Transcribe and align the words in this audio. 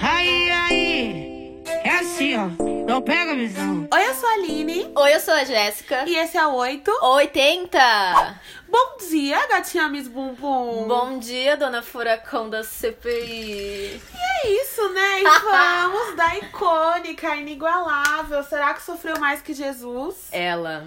Aí, 0.00 0.50
aí. 0.50 1.62
É 1.84 1.90
assim, 1.98 2.36
ó. 2.36 2.48
Não 2.86 3.02
pega 3.02 3.32
a 3.32 3.34
visão. 3.34 3.88
Oi, 3.92 4.08
eu 4.08 4.14
sou 4.14 4.28
a 4.28 4.32
Aline. 4.34 4.90
Oi, 4.94 5.14
eu 5.14 5.20
sou 5.20 5.34
a 5.34 5.44
Jéssica. 5.44 6.04
E 6.06 6.16
esse 6.16 6.36
é 6.36 6.46
o 6.46 6.54
8. 6.54 6.90
80! 7.02 8.40
Bom 8.68 8.96
dia, 9.08 9.46
gatinha 9.48 9.88
Miss 9.88 10.08
Bumbum. 10.08 10.86
Bom 10.88 11.18
dia, 11.18 11.56
dona 11.56 11.82
Furacão 11.82 12.50
da 12.50 12.62
CPI. 12.62 14.00
E 14.00 14.00
é 14.12 14.62
isso, 14.62 14.88
né? 14.90 15.20
E 15.20 15.24
vamos 15.40 16.16
da 16.16 16.36
icônica, 16.36 17.36
inigualável. 17.36 18.42
Será 18.42 18.74
que 18.74 18.82
sofreu 18.82 19.18
mais 19.18 19.40
que 19.40 19.54
Jesus? 19.54 20.28
Ela, 20.32 20.86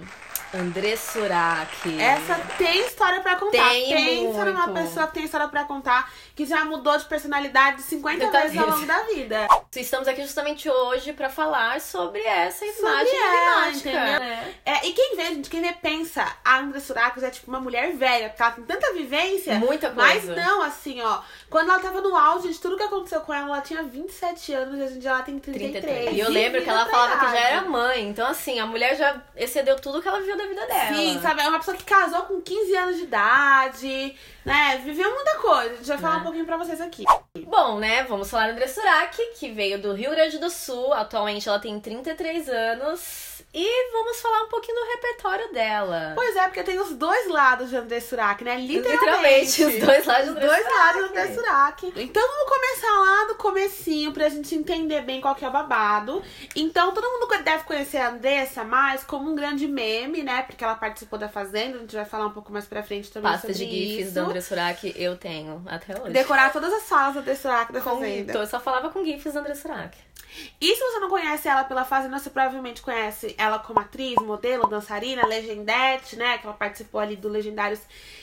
André 0.52 0.96
Surak. 0.96 2.00
Essa 2.00 2.34
tem 2.58 2.80
história 2.86 3.20
pra 3.20 3.36
contar. 3.36 3.68
Tem 3.70 3.88
Pensa 3.88 4.44
numa 4.44 4.66
muito. 4.66 4.80
pessoa 4.82 5.06
que 5.06 5.14
tem 5.14 5.24
história 5.24 5.46
pra 5.48 5.64
contar, 5.64 6.10
que 6.34 6.44
já 6.44 6.64
mudou 6.64 6.96
de 6.98 7.04
personalidade 7.04 7.82
50 7.82 8.26
Tanta 8.26 8.40
vezes 8.42 8.58
ao 8.58 8.68
longo 8.68 8.84
da 8.84 9.02
vida. 9.04 9.46
Estamos 9.76 10.08
aqui 10.08 10.22
justamente 10.22 10.68
hoje 10.68 11.12
pra 11.12 11.28
falar 11.30 11.80
sobre 11.80 12.20
essa 12.22 12.66
Sobre 12.66 12.80
imagem 12.80 13.16
ela, 13.16 13.68
enigmática, 13.68 13.88
entendeu? 13.90 14.20
né? 14.20 14.54
É, 14.64 14.86
e 14.88 14.92
quem 14.92 15.16
vê, 15.16 15.26
gente, 15.26 15.48
quem 15.50 15.62
vê 15.62 15.72
pensa, 15.72 16.26
a 16.44 16.58
Andra 16.58 16.80
Surakos 16.80 17.22
é 17.22 17.30
tipo 17.30 17.48
uma 17.48 17.60
mulher 17.60 17.92
velha, 17.92 18.28
porque 18.30 18.42
ela 18.42 18.52
tem 18.52 18.64
tanta 18.64 18.92
vivência. 18.92 19.54
Muita 19.60 19.92
Mas 19.92 20.24
coisa. 20.24 20.42
não, 20.42 20.62
assim, 20.62 21.00
ó. 21.00 21.20
Quando 21.48 21.70
ela 21.70 21.78
tava 21.78 22.00
no 22.00 22.16
auge 22.16 22.48
de 22.48 22.58
tudo 22.58 22.76
que 22.76 22.82
aconteceu 22.82 23.20
com 23.20 23.32
ela, 23.32 23.46
ela 23.46 23.60
tinha 23.60 23.82
27 23.84 24.52
anos 24.52 24.78
e 24.78 24.82
hoje 24.82 24.94
em 24.96 24.98
dia 24.98 25.10
ela 25.10 25.22
tem 25.22 25.38
33. 25.38 25.84
33. 25.84 26.16
E 26.16 26.20
eu 26.20 26.28
lembro 26.30 26.60
que 26.62 26.68
ela 26.68 26.86
falava 26.86 27.20
que 27.24 27.30
já 27.32 27.38
era 27.38 27.62
mãe. 27.62 28.08
Então, 28.08 28.26
assim, 28.26 28.58
a 28.58 28.66
mulher 28.66 28.96
já 28.96 29.22
excedeu 29.36 29.76
tudo 29.78 30.02
que 30.02 30.08
ela 30.08 30.20
viu 30.20 30.39
da 30.42 30.48
vida 30.48 30.66
dela. 30.66 30.96
Sim, 30.96 31.20
sabe? 31.20 31.40
É 31.42 31.48
uma 31.48 31.58
pessoa 31.58 31.76
que 31.76 31.84
casou 31.84 32.22
com 32.22 32.40
15 32.40 32.76
anos 32.76 32.96
de 32.96 33.02
idade, 33.04 34.16
né? 34.44 34.80
Viveu 34.84 35.10
muita 35.14 35.38
coisa. 35.38 35.72
A 35.72 35.76
gente 35.76 35.86
vai 35.88 35.98
falar 35.98 36.14
Né? 36.14 36.20
um 36.20 36.24
pouquinho 36.24 36.44
pra 36.46 36.56
vocês 36.56 36.80
aqui. 36.80 37.04
Bom, 37.46 37.78
né? 37.78 38.04
Vamos 38.04 38.30
falar 38.30 38.46
da 38.48 38.52
André 38.52 38.66
Surak, 38.68 39.16
que 39.38 39.50
veio 39.50 39.80
do 39.80 39.92
Rio 39.92 40.10
Grande 40.10 40.38
do 40.38 40.50
Sul. 40.50 40.92
Atualmente 40.92 41.48
ela 41.48 41.58
tem 41.58 41.78
33 41.78 42.48
anos. 42.48 43.29
E 43.52 43.92
vamos 43.92 44.20
falar 44.20 44.42
um 44.44 44.48
pouquinho 44.48 44.76
do 44.78 44.86
repertório 44.92 45.52
dela. 45.52 46.12
Pois 46.14 46.36
é, 46.36 46.44
porque 46.44 46.62
tem 46.62 46.78
os 46.78 46.90
dois 46.94 47.28
lados 47.28 47.68
de 47.68 47.76
André 47.76 47.98
Surak, 47.98 48.44
né? 48.44 48.56
Literalmente. 48.56 49.60
Literalmente, 49.60 49.64
os 49.64 49.84
dois 49.86 50.06
lados 50.06 50.24
de 50.26 50.30
Os 50.30 50.36
André 50.36 50.46
dois 50.46 50.62
Surak. 50.62 50.78
lados 50.78 51.00
do 51.02 51.08
André 51.08 51.34
Surak. 51.34 51.92
Então 51.96 52.22
vamos 52.28 52.48
começar 52.48 53.00
lá 53.00 53.24
do 53.26 53.34
comecinho 53.34 54.12
pra 54.12 54.28
gente 54.28 54.54
entender 54.54 55.00
bem 55.00 55.20
qual 55.20 55.34
que 55.34 55.44
é 55.44 55.48
o 55.48 55.50
babado. 55.50 56.22
Então 56.54 56.92
todo 56.94 57.04
mundo 57.10 57.42
deve 57.42 57.64
conhecer 57.64 57.96
a 57.98 58.10
Andressa 58.10 58.62
mais 58.62 59.02
como 59.02 59.28
um 59.28 59.34
grande 59.34 59.66
meme, 59.66 60.22
né? 60.22 60.42
Porque 60.42 60.62
ela 60.62 60.76
participou 60.76 61.18
da 61.18 61.28
Fazenda, 61.28 61.78
a 61.78 61.80
gente 61.80 61.96
vai 61.96 62.04
falar 62.04 62.26
um 62.26 62.32
pouco 62.32 62.52
mais 62.52 62.66
pra 62.66 62.84
frente 62.84 63.10
também 63.10 63.32
Pasta 63.32 63.48
sobre 63.52 63.66
de 63.66 63.70
GIFs 63.70 64.06
isso. 64.06 64.14
da 64.14 64.22
André 64.22 64.40
Surak 64.42 64.94
eu 64.96 65.16
tenho 65.16 65.60
até 65.66 66.00
hoje. 66.00 66.12
Decorar 66.12 66.52
todas 66.52 66.72
as 66.72 66.84
falas 66.84 67.14
da 67.14 67.20
André 67.20 67.34
Surak 67.34 67.72
da 67.72 67.80
Com- 67.80 67.96
Fazenda. 67.98 68.30
então, 68.30 68.40
eu 68.42 68.46
só 68.46 68.60
falava 68.60 68.90
com 68.90 69.04
GIFs 69.04 69.34
da 69.34 69.40
André 69.40 69.56
Surak. 69.56 69.98
E 70.60 70.74
se 70.74 70.80
você 70.80 70.98
não 71.00 71.08
conhece 71.08 71.48
ela 71.48 71.64
pela 71.64 71.84
Fazenda, 71.84 72.18
você 72.18 72.30
provavelmente 72.30 72.82
conhece 72.82 73.34
ela 73.38 73.58
como 73.58 73.80
atriz, 73.80 74.14
modelo, 74.16 74.66
dançarina, 74.66 75.26
legendete, 75.26 76.16
né? 76.16 76.38
Que 76.38 76.46
ela 76.46 76.56
participou 76.56 77.00
ali 77.00 77.16
do 77.16 77.28
Legendários 77.28 77.80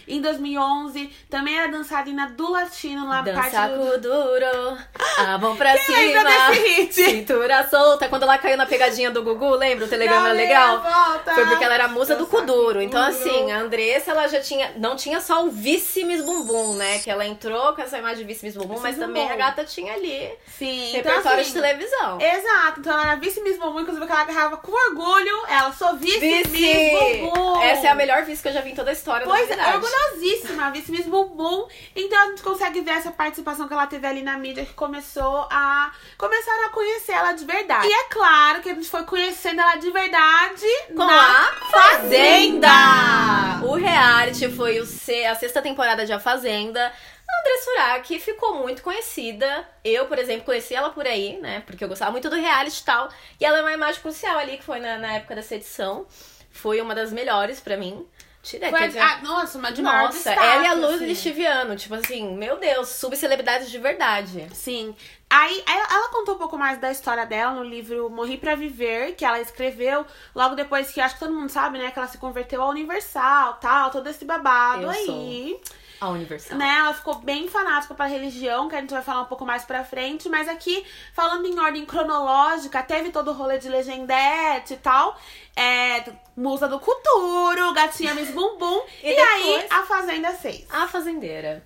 em 0.08 0.22
2011. 0.22 1.08
Também 1.30 1.58
era 1.58 1.72
dançarina 1.72 2.30
do 2.30 2.50
Latino 2.52 3.08
lá 3.08 3.22
na 3.22 3.34
parte 3.34 3.52
Dança 3.52 3.98
do... 3.98 4.02
duro, 4.02 4.78
a 5.18 5.38
mão 5.38 5.56
pra 5.56 5.74
Quem 5.78 5.84
cima, 5.86 6.24
desse 6.24 6.68
hit? 6.68 6.94
cintura 6.94 7.68
solta. 7.70 8.08
Quando 8.08 8.24
ela 8.24 8.38
caiu 8.38 8.58
na 8.58 8.66
pegadinha 8.66 9.10
do 9.12 9.24
Gugu, 9.24 9.52
lembra? 9.56 9.86
O 9.86 9.90
telegrama 9.90 10.28
Dá 10.28 10.34
legal? 10.34 10.82
volta. 10.82 11.34
Foi 11.34 11.46
porque 11.46 11.64
ela 11.64 11.74
era 11.74 11.86
a 11.86 11.88
musa 11.88 12.16
do 12.16 12.26
Dança 12.26 12.38
Kuduro. 12.38 12.82
Então, 12.82 13.02
assim, 13.02 13.52
a 13.52 13.60
Andressa, 13.60 14.12
ela 14.12 14.28
já 14.28 14.40
tinha. 14.40 14.74
Não 14.78 14.96
tinha 14.96 15.20
só 15.20 15.44
o 15.44 15.52
Miss 15.52 16.22
Bumbum, 16.24 16.76
né? 16.76 17.00
Que 17.00 17.10
ela 17.10 17.26
entrou 17.26 17.74
com 17.74 17.82
essa 17.82 17.98
imagem 17.98 18.18
de 18.18 18.24
Vice 18.26 18.46
Miss 18.46 18.56
Bumbum, 18.56 18.80
mas 18.80 18.96
Miss 18.98 19.06
também 19.06 19.24
Bumbum. 19.24 19.34
a 19.34 19.38
gata 19.38 19.64
tinha 19.66 19.94
ali 19.94 20.30
Sim, 20.58 20.90
então, 20.96 21.12
repertório 21.12 21.42
assim, 21.42 21.54
de 21.54 21.62
televisão. 21.62 22.20
Exato, 22.22 22.80
então 22.80 22.94
ela 22.94 23.12
era 23.12 23.16
Miss 23.18 23.58
Bumbum, 23.58 23.82
inclusive 23.82 24.06
que 24.06 24.12
ela 24.12 24.22
agarrava 24.22 24.58
com 24.58 24.72
orgulho. 24.72 25.44
Ela, 25.48 25.72
sou 25.74 25.96
vice, 25.96 26.20
Vice! 26.20 26.92
Bumbum. 27.22 27.62
Essa 27.62 27.88
é 27.88 27.90
a 27.90 27.96
melhor 27.96 28.24
vice 28.24 28.42
que 28.42 28.48
eu 28.50 28.54
já 28.54 28.62
vi 28.62 28.72
em 28.72 28.76
toda 28.76 28.90
a 28.90 28.94
história 28.94 29.26
Pois 29.26 29.50
é, 29.50 29.56
orgulhosíssima, 29.76 30.70
vice 30.72 30.92
Miss 30.92 31.06
Bumbum. 31.06 31.68
Então 31.96 32.20
a 32.22 32.26
gente 32.28 32.42
consegue 32.44 32.82
ver 32.82 32.92
essa 32.92 33.12
participação 33.12 33.68
que 33.68 33.74
ela 33.74 33.88
teve 33.88 34.06
ali 34.06 34.22
na 34.22 34.38
mídia 34.38 34.66
que 34.66 34.74
começou 34.74 35.07
a. 35.52 35.92
começaram 36.18 36.66
a 36.66 36.70
conhecer 36.70 37.12
ela 37.14 37.32
de 37.34 37.46
verdade. 37.46 37.88
E 37.88 37.92
é 37.94 38.04
claro 38.06 38.62
que 38.62 38.70
a 38.70 38.74
gente 38.74 38.90
foi 38.90 39.04
conhecendo 39.04 39.62
ela 39.62 39.76
de 39.76 39.90
verdade 39.92 40.66
Com 40.90 41.06
na 41.06 41.50
a 41.50 41.54
Fazenda! 41.72 43.66
O 43.66 43.76
reality 43.76 44.50
foi 44.50 44.80
o 44.80 44.86
se- 44.86 45.26
a 45.26 45.36
sexta 45.36 45.62
temporada 45.62 46.06
de 46.06 46.14
A 46.14 46.20
Fazenda. 46.20 46.82
A 47.30 47.40
André 47.42 47.58
Surak 47.64 48.20
ficou 48.20 48.56
muito 48.56 48.82
conhecida. 48.82 49.68
Eu, 49.84 50.06
por 50.06 50.18
exemplo, 50.18 50.46
conheci 50.46 50.74
ela 50.74 50.90
por 50.92 51.06
aí, 51.06 51.38
né? 51.42 51.62
Porque 51.66 51.84
eu 51.84 51.88
gostava 51.90 52.12
muito 52.12 52.30
do 52.30 52.36
reality 52.38 52.80
e 52.82 52.86
tal. 52.86 53.10
E 53.40 53.46
ela 53.46 53.58
é 53.58 53.62
uma 53.62 53.74
imagem 53.74 54.02
crucial 54.02 54.38
ali, 54.38 54.58
que 54.58 54.64
foi 54.64 54.80
na, 54.80 54.98
na 54.98 55.14
época 55.14 55.36
dessa 55.36 55.56
edição. 55.56 56.06
Foi 56.52 56.80
uma 56.82 56.96
das 56.96 57.12
melhores 57.12 57.60
pra 57.60 57.76
mim. 57.78 58.08
Tira, 58.48 58.70
Foi, 58.70 58.80
teve- 58.80 58.98
ah, 59.00 59.20
nossa, 59.22 59.58
uma 59.58 59.72
de 59.74 59.82
Nossa, 59.82 60.32
ela 60.32 60.64
e 60.64 60.68
a 60.68 60.74
Luz 60.74 60.96
assim. 60.96 61.06
Listiviano. 61.06 61.76
Tipo 61.76 61.96
assim, 61.96 62.34
meu 62.38 62.58
Deus, 62.58 62.88
subcelebridades 62.88 63.70
de 63.70 63.78
verdade. 63.78 64.48
Sim. 64.54 64.96
Aí 65.30 65.62
ela, 65.68 65.88
ela 65.92 66.10
contou 66.10 66.36
um 66.36 66.38
pouco 66.38 66.58
mais 66.58 66.78
da 66.80 66.90
história 66.90 67.26
dela 67.26 67.52
no 67.52 67.64
livro 67.64 68.10
Morri 68.10 68.38
pra 68.38 68.56
Viver, 68.56 69.16
que 69.16 69.26
ela 69.26 69.42
escreveu 69.42 70.06
logo 70.34 70.56
depois 70.56 70.90
que 70.92 71.02
acho 71.02 71.16
que 71.16 71.20
todo 71.20 71.34
mundo 71.34 71.50
sabe, 71.50 71.78
né, 71.78 71.92
que 71.92 72.00
ela 72.00 72.08
se 72.08 72.18
converteu 72.18 72.62
ao 72.62 72.70
Universal, 72.70 73.56
tal, 73.56 73.92
todo 73.92 74.08
esse 74.08 74.24
babado 74.24 74.84
Eu 74.84 74.90
aí. 74.90 75.60
A 76.00 76.10
Universal. 76.10 76.58
Né, 76.58 76.76
ela 76.80 76.94
ficou 76.94 77.16
bem 77.16 77.48
fanática 77.48 77.94
pra 77.94 78.06
religião, 78.06 78.70
que 78.70 78.76
a 78.76 78.82
gente 78.82 78.92
vai 78.92 79.02
falar 79.02 79.22
um 79.22 79.26
pouco 79.26 79.46
mais 79.46 79.66
pra 79.66 79.84
frente, 79.84 80.30
mas 80.30 80.48
aqui, 80.48 80.86
falando 81.14 81.46
em 81.48 81.60
ordem 81.60 81.86
cronológica, 81.86 82.84
teve 82.84 83.10
todo 83.12 83.32
o 83.32 83.34
rolê 83.34 83.58
de 83.58 83.70
legendete 83.70 84.74
e 84.74 84.78
tal. 84.78 85.20
É, 85.56 86.04
musa 86.36 86.68
do 86.68 86.80
Culturo, 86.80 87.74
gatinha 87.74 88.14
Miss 88.14 88.30
Bumbum. 88.32 88.82
E 89.04 89.12
e 89.12 89.20
aí, 89.20 89.44
depois? 89.44 89.72
a 89.72 89.84
Fazenda 89.84 90.34
6. 90.34 90.68
A 90.70 90.88
fazendeira. 90.88 91.64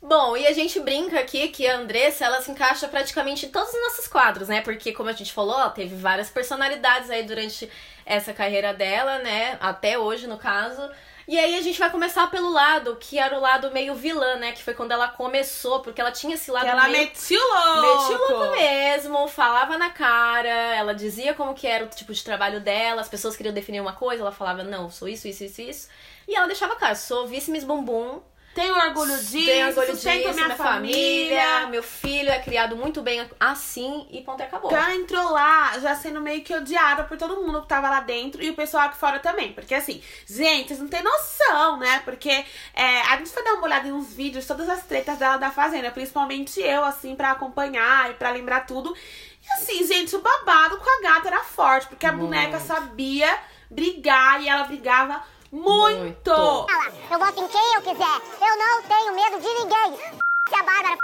Bom, 0.00 0.36
e 0.36 0.46
a 0.46 0.52
gente 0.52 0.80
brinca 0.80 1.20
aqui 1.20 1.48
que 1.48 1.66
a 1.66 1.76
Andressa, 1.76 2.24
ela 2.24 2.40
se 2.40 2.50
encaixa 2.50 2.88
praticamente 2.88 3.46
em 3.46 3.50
todos 3.50 3.68
os 3.72 3.80
nossos 3.80 4.08
quadros, 4.08 4.48
né? 4.48 4.60
Porque, 4.62 4.92
como 4.92 5.08
a 5.10 5.12
gente 5.12 5.32
falou, 5.32 5.54
ela 5.54 5.70
teve 5.70 5.94
várias 5.96 6.30
personalidades 6.30 7.10
aí 7.10 7.24
durante 7.24 7.70
essa 8.06 8.32
carreira 8.32 8.72
dela, 8.72 9.18
né? 9.18 9.58
Até 9.60 9.98
hoje, 9.98 10.26
no 10.26 10.38
caso. 10.38 10.88
E 11.28 11.38
aí 11.38 11.58
a 11.58 11.60
gente 11.60 11.78
vai 11.78 11.90
começar 11.90 12.30
pelo 12.30 12.48
lado, 12.50 12.96
que 12.98 13.18
era 13.18 13.36
o 13.36 13.40
lado 13.40 13.70
meio 13.70 13.94
vilã, 13.94 14.36
né? 14.36 14.52
Que 14.52 14.62
foi 14.62 14.72
quando 14.72 14.92
ela 14.92 15.08
começou, 15.08 15.80
porque 15.80 16.00
ela 16.00 16.10
tinha 16.10 16.34
esse 16.34 16.50
lado 16.50 16.64
Que 16.64 16.70
ela 16.70 16.88
meio... 16.88 17.04
metiu 17.04 17.38
louco. 17.38 18.02
Metia 18.02 18.16
o 18.16 18.32
louco 18.32 18.56
mesmo, 18.56 19.28
falava 19.28 19.76
na 19.76 19.90
cara, 19.90 20.48
ela 20.48 20.94
dizia 20.94 21.34
como 21.34 21.52
que 21.52 21.66
era 21.66 21.84
o 21.84 21.88
tipo 21.88 22.14
de 22.14 22.24
trabalho 22.24 22.60
dela, 22.60 23.02
as 23.02 23.10
pessoas 23.10 23.36
queriam 23.36 23.52
definir 23.52 23.78
uma 23.78 23.92
coisa, 23.92 24.22
ela 24.22 24.32
falava, 24.32 24.62
não, 24.62 24.90
sou 24.90 25.06
isso, 25.06 25.28
isso, 25.28 25.44
isso, 25.44 25.60
isso. 25.60 25.88
E 26.26 26.34
ela 26.34 26.46
deixava 26.46 26.76
claro, 26.76 26.96
sou 26.96 27.26
vice 27.26 27.50
Miss 27.50 27.62
Bumbum, 27.62 28.22
Tenho 28.58 28.74
orgulho 28.74 29.16
disso, 29.16 29.46
tenho 29.46 29.68
orgulho 29.68 29.92
sustento 29.92 30.26
disso, 30.26 30.34
minha, 30.34 30.56
família. 30.56 31.66
meu 31.68 31.82
filho 31.82 32.28
é 32.28 32.40
criado 32.40 32.74
muito 32.74 33.00
bem 33.02 33.24
assim, 33.38 34.04
e 34.10 34.20
ponto 34.22 34.40
e 34.40 34.42
acabou. 34.42 34.72
Ela 34.72 34.96
entrou 34.96 35.30
lá 35.30 35.78
já 35.78 35.94
sendo 35.94 36.20
meio 36.20 36.42
que 36.42 36.52
odiada 36.52 37.04
por 37.04 37.16
todo 37.16 37.36
mundo 37.36 37.62
que 37.62 37.68
tava 37.68 37.88
lá 37.88 38.00
dentro 38.00 38.42
e 38.42 38.50
o 38.50 38.54
pessoal 38.54 38.86
aqui 38.86 38.98
fora 38.98 39.20
também. 39.20 39.52
Porque 39.52 39.72
assim, 39.72 40.02
gente, 40.26 40.68
vocês 40.68 40.80
não 40.80 40.88
têm 40.88 41.04
noção, 41.04 41.78
né? 41.78 42.02
Porque 42.04 42.30
é, 42.74 43.02
a 43.02 43.16
gente 43.18 43.30
foi 43.30 43.44
dar 43.44 43.52
uma 43.52 43.62
olhada 43.62 43.86
em 43.86 43.92
uns 43.92 44.12
vídeos, 44.12 44.44
todas 44.44 44.68
as 44.68 44.82
tretas 44.82 45.16
dela 45.18 45.36
da 45.36 45.52
Fazenda, 45.52 45.92
principalmente 45.92 46.60
eu, 46.60 46.84
assim, 46.84 47.14
pra 47.14 47.30
acompanhar 47.30 48.10
e 48.10 48.14
pra 48.14 48.30
lembrar 48.30 48.66
tudo. 48.66 48.92
E 49.40 49.52
assim, 49.52 49.86
gente, 49.86 50.16
o 50.16 50.20
babado 50.20 50.78
com 50.78 50.98
a 50.98 51.00
gata 51.00 51.28
era 51.28 51.44
forte, 51.44 51.86
porque 51.86 52.06
a 52.06 52.12
boneca 52.12 52.58
sabia 52.58 53.38
brigar 53.70 54.42
e 54.42 54.48
ela 54.48 54.64
brigava 54.64 55.22
muito. 55.52 55.98
Muito. 55.98 56.66
Eu 57.10 57.18
voto 57.18 57.40
em 57.42 57.48
quem 57.48 57.74
eu 57.74 57.82
quiser. 57.82 58.20
Eu 58.40 58.58
não 58.58 58.82
tenho 58.82 59.14
medo 59.14 59.40
de 59.40 59.48
ninguém. 59.48 60.18
Se 60.48 60.54
a 60.54 60.62
Bárbara, 60.62 60.98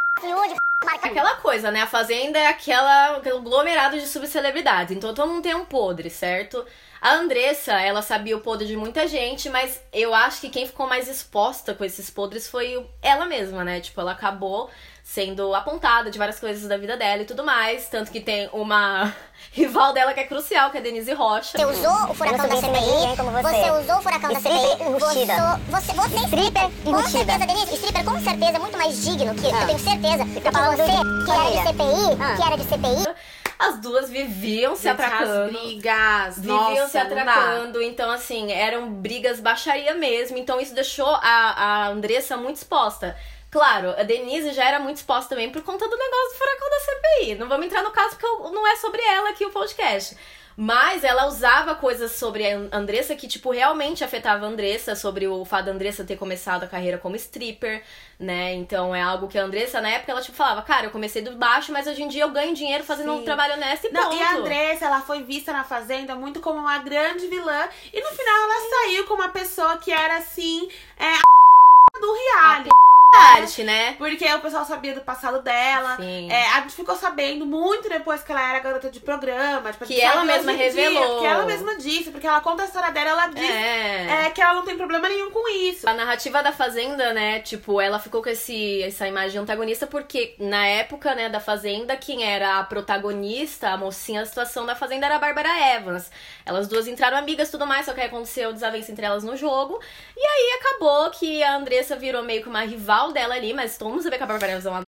Marca. 0.84 1.09
Aquela 1.09 1.37
coisa, 1.37 1.71
né? 1.71 1.82
A 1.82 1.87
Fazenda 1.87 2.38
é 2.38 2.46
aquela 2.46 3.17
aquele 3.17 3.37
aglomerado 3.37 3.99
de 3.99 4.06
subcelebridades. 4.06 4.96
Então 4.96 5.14
todo 5.14 5.29
mundo 5.31 5.43
tem 5.43 5.55
um 5.55 5.64
podre, 5.64 6.11
certo? 6.11 6.64
A 7.00 7.14
Andressa, 7.14 7.73
ela 7.81 8.00
sabia 8.00 8.37
o 8.37 8.41
podre 8.41 8.67
de 8.67 8.76
muita 8.76 9.06
gente, 9.06 9.50
mas 9.50 9.82
eu 9.93 10.14
acho 10.14 10.41
que 10.41 10.49
quem 10.49 10.67
ficou 10.67 10.87
mais 10.87 11.08
exposta 11.08 11.75
com 11.75 11.85
esses 11.85 12.08
podres 12.08 12.49
foi 12.49 12.87
ela 13.02 13.26
mesma, 13.26 13.62
né? 13.62 13.81
Tipo, 13.81 14.00
ela 14.00 14.12
acabou 14.12 14.70
sendo 15.06 15.55
apontada 15.55 16.11
de 16.11 16.19
várias 16.19 16.41
coisas 16.41 16.67
da 16.67 16.79
vida 16.79 16.97
dela 16.97 17.23
e 17.23 17.27
tudo 17.27 17.45
mais. 17.45 17.87
Tanto 17.89 18.11
que 18.11 18.21
tem 18.21 18.49
uma 18.55 19.15
rival 19.53 19.93
dela 19.93 20.15
que 20.15 20.21
é 20.21 20.25
crucial, 20.25 20.71
que 20.71 20.79
é 20.79 20.81
a 20.81 20.83
Denise 20.83 21.12
Rocha. 21.12 21.59
Você 21.59 21.65
usou 21.67 22.11
o 22.11 22.15
furacão 22.15 22.49
da 22.49 22.56
CPI, 22.56 23.17
como 23.17 23.31
você. 23.31 23.43
você 23.43 23.71
usou 23.83 23.97
o 23.99 24.03
furacão 24.03 24.33
da 24.33 24.41
CPI, 24.41 24.83
embutida. 24.89 25.61
você, 25.69 25.93
você, 25.93 25.93
você 25.93 26.17
é 26.17 26.21
Stripper 26.25 26.62
Com 26.83 26.91
embutida. 26.91 27.11
certeza, 27.11 27.47
Denise, 27.47 27.75
stripper 27.75 28.05
com 28.05 28.19
certeza 28.21 28.56
é 28.56 28.59
muito 28.59 28.79
mais 28.79 29.05
digno 29.05 29.35
que, 29.35 29.47
Ah. 29.47 29.61
eu 29.61 29.67
tenho 29.67 29.79
certeza, 29.79 30.25
do 30.25 30.41
que 30.41 30.51
falando 30.51 30.77
você, 30.79 30.85
de 30.85 31.25
que 31.25 31.31
era 31.31 31.51
de. 31.51 31.69
CPI, 31.69 32.23
Ah. 32.23 32.37
que 32.37 32.43
era 32.43 32.56
de 32.56 32.65
CPI. 32.65 33.15
As 33.59 33.81
duas 33.81 34.11
viviam 34.11 34.75
se 34.75 34.89
atracando. 34.89 35.53
brigas, 35.53 36.37
Viviam 36.39 36.56
nossa, 36.71 36.89
se 36.89 36.99
atracando, 36.99 37.81
então 37.83 38.11
assim, 38.11 38.51
eram 38.51 38.91
brigas 38.91 39.39
baixaria 39.39 39.95
mesmo, 39.95 40.37
então 40.39 40.61
isso 40.61 40.75
deixou 40.75 41.06
a, 41.09 41.21
a 41.23 41.89
Andressa 41.89 42.37
muito 42.37 42.56
exposta. 42.56 43.15
Claro, 43.55 43.95
a 43.97 44.03
Denise 44.03 44.53
já 44.53 44.65
era 44.65 44.81
muito 44.81 44.97
exposta 44.97 45.29
também 45.29 45.49
por 45.49 45.62
conta 45.62 45.89
do 45.89 45.97
negócio 45.97 46.33
do 46.33 46.39
furacão 46.39 46.71
da 46.71 46.81
CPI. 46.81 47.35
Não 47.37 47.49
vamos 47.49 47.67
entrar 47.67 47.85
no 47.85 47.93
caso 47.93 48.17
porque 48.17 48.27
não 48.53 48.67
é 48.67 48.75
sobre 48.75 49.01
ela 49.01 49.29
aqui 49.29 49.47
o 49.47 49.51
podcast. 49.51 50.17
Mas 50.56 51.05
ela 51.05 51.27
usava 51.27 51.77
coisas 51.77 52.11
sobre 52.11 52.51
a 52.51 52.56
Andressa 52.73 53.15
que, 53.15 53.29
tipo, 53.29 53.53
realmente 53.53 54.03
afetava 54.03 54.45
a 54.45 54.49
Andressa, 54.49 54.97
sobre 54.97 55.29
o 55.29 55.45
fato 55.45 55.67
da 55.67 55.71
Andressa 55.71 56.03
ter 56.03 56.17
começado 56.17 56.65
a 56.65 56.67
carreira 56.67 56.99
como 56.99 57.15
stripper, 57.15 57.81
né? 58.19 58.55
Então 58.55 58.93
é 58.93 59.01
algo 59.01 59.29
que 59.29 59.39
a 59.39 59.45
Andressa, 59.45 59.81
na 59.81 59.89
época, 59.89 60.11
ela, 60.11 60.21
tipo, 60.21 60.37
falava, 60.37 60.61
cara, 60.62 60.87
eu 60.87 60.91
comecei 60.91 61.23
do 61.23 61.37
baixo, 61.37 61.71
mas 61.71 61.87
hoje 61.87 62.03
em 62.03 62.09
dia 62.09 62.25
eu 62.25 62.31
ganho 62.33 62.56
dinheiro 62.56 62.83
fazendo 62.83 63.12
um 63.12 63.19
Sim. 63.19 63.25
trabalho 63.25 63.55
honesto 63.55 63.87
e 63.87 63.93
Não, 63.93 64.03
ponto. 64.03 64.17
e 64.17 64.21
a 64.21 64.35
Andressa, 64.35 64.87
ela 64.87 65.01
foi 65.01 65.23
vista 65.23 65.53
na 65.53 65.62
Fazenda 65.62 66.17
muito 66.17 66.41
como 66.41 66.59
uma 66.59 66.79
grande 66.79 67.29
vilã. 67.29 67.69
E 67.93 68.01
no 68.01 68.09
final 68.09 68.35
ela 68.35 68.69
saiu 68.69 69.05
como 69.05 69.23
uma 69.23 69.31
pessoa 69.31 69.77
que 69.77 69.93
era 69.93 70.17
assim, 70.17 70.69
é, 70.99 71.06
a 71.06 72.01
do 72.01 72.12
reality. 72.12 72.83
Arte, 73.14 73.62
né? 73.62 73.93
Porque 73.99 74.25
o 74.34 74.40
pessoal 74.40 74.64
sabia 74.64 74.94
do 74.94 75.00
passado 75.00 75.40
dela. 75.43 75.96
Sim. 75.96 76.31
É, 76.31 76.49
a 76.50 76.61
gente 76.61 76.75
ficou 76.75 76.96
sabendo 76.96 77.46
muito 77.46 77.88
depois 77.88 78.22
que 78.22 78.32
ela 78.32 78.49
era 78.50 78.58
garota 78.61 78.90
de 78.90 79.00
programa. 79.00 79.70
Tipo, 79.72 79.84
a 79.84 79.87
Que 79.87 80.00
ela 80.00 80.25
mesma 80.25 80.52
em 80.52 80.56
dia, 80.56 80.64
revelou. 80.66 81.20
que 81.20 81.26
ela 81.26 81.44
mesma 81.46 81.76
disse, 81.76 82.11
porque 82.11 82.26
ela 82.26 82.40
conta 82.40 82.62
a 82.62 82.66
história 82.66 82.90
dela, 82.90 83.11
ela 83.11 83.26
diz 83.28 83.49
É. 83.50 84.26
é, 84.26 84.31
que 84.31 84.40
ela 84.40 84.55
não 84.55 84.64
tem 84.64 84.76
problema 84.76 85.08
nenhum 85.08 85.31
com 85.31 85.49
isso. 85.49 85.88
A 85.88 85.94
narrativa 85.94 86.43
da 86.43 86.52
Fazenda, 86.52 87.12
né, 87.12 87.40
tipo, 87.40 87.81
ela 87.81 87.99
ficou 87.99 88.22
com 88.22 88.28
esse, 88.28 88.82
essa 88.82 89.06
imagem 89.06 89.31
de 89.32 89.38
antagonista 89.38 89.87
porque 89.87 90.34
na 90.38 90.67
época, 90.67 91.14
né, 91.14 91.28
da 91.28 91.40
Fazenda, 91.40 91.96
quem 91.96 92.25
era 92.25 92.58
a 92.58 92.64
protagonista, 92.64 93.70
a 93.70 93.76
mocinha 93.76 94.20
da 94.20 94.26
situação 94.26 94.64
da 94.67 94.75
Fazenda 94.75 95.06
era 95.06 95.17
a 95.17 95.19
Bárbara 95.19 95.49
Evans. 95.75 96.10
Elas 96.46 96.69
duas 96.69 96.87
entraram 96.88 97.17
amigas 97.17 97.49
e 97.49 97.50
tudo 97.50 97.67
mais, 97.67 97.87
só 97.87 97.93
que 97.93 98.00
aí 98.00 98.06
aconteceu 98.06 98.52
desavença 98.52 98.90
entre 98.93 99.05
elas 99.05 99.25
no 99.25 99.37
jogo. 99.37 99.81
E 100.17 100.20
aí 100.20 100.58
acabou 100.60 101.10
que 101.10 101.43
a 101.43 101.56
Andressa 101.56 101.96
virou 101.96 102.22
meio 102.22 102.43
que 102.43 102.49
uma 102.49 102.62
rival 102.62 103.04
dela 103.12 103.35
ali, 103.35 103.53
mas 103.53 103.77
todo 103.77 103.91
mundo 103.91 104.03
sabia 104.03 104.19
que 104.19 104.25
a 104.25 104.27
Bárbara 104.27 104.53
Evans 104.53 104.67
é 104.67 104.71
uma 104.71 104.83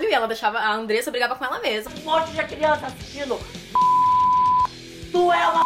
e 0.00 0.12
ela 0.12 0.26
deixava, 0.26 0.58
a 0.58 0.74
Andressa 0.74 1.10
brigava 1.10 1.36
com 1.36 1.44
ela 1.44 1.60
mesma. 1.60 1.92
um 1.96 2.04
monte 2.04 2.32
de 2.32 2.44
criança 2.44 2.86
assistindo. 2.86 3.38
Tu 5.10 5.32
é 5.32 5.48
uma 5.48 5.62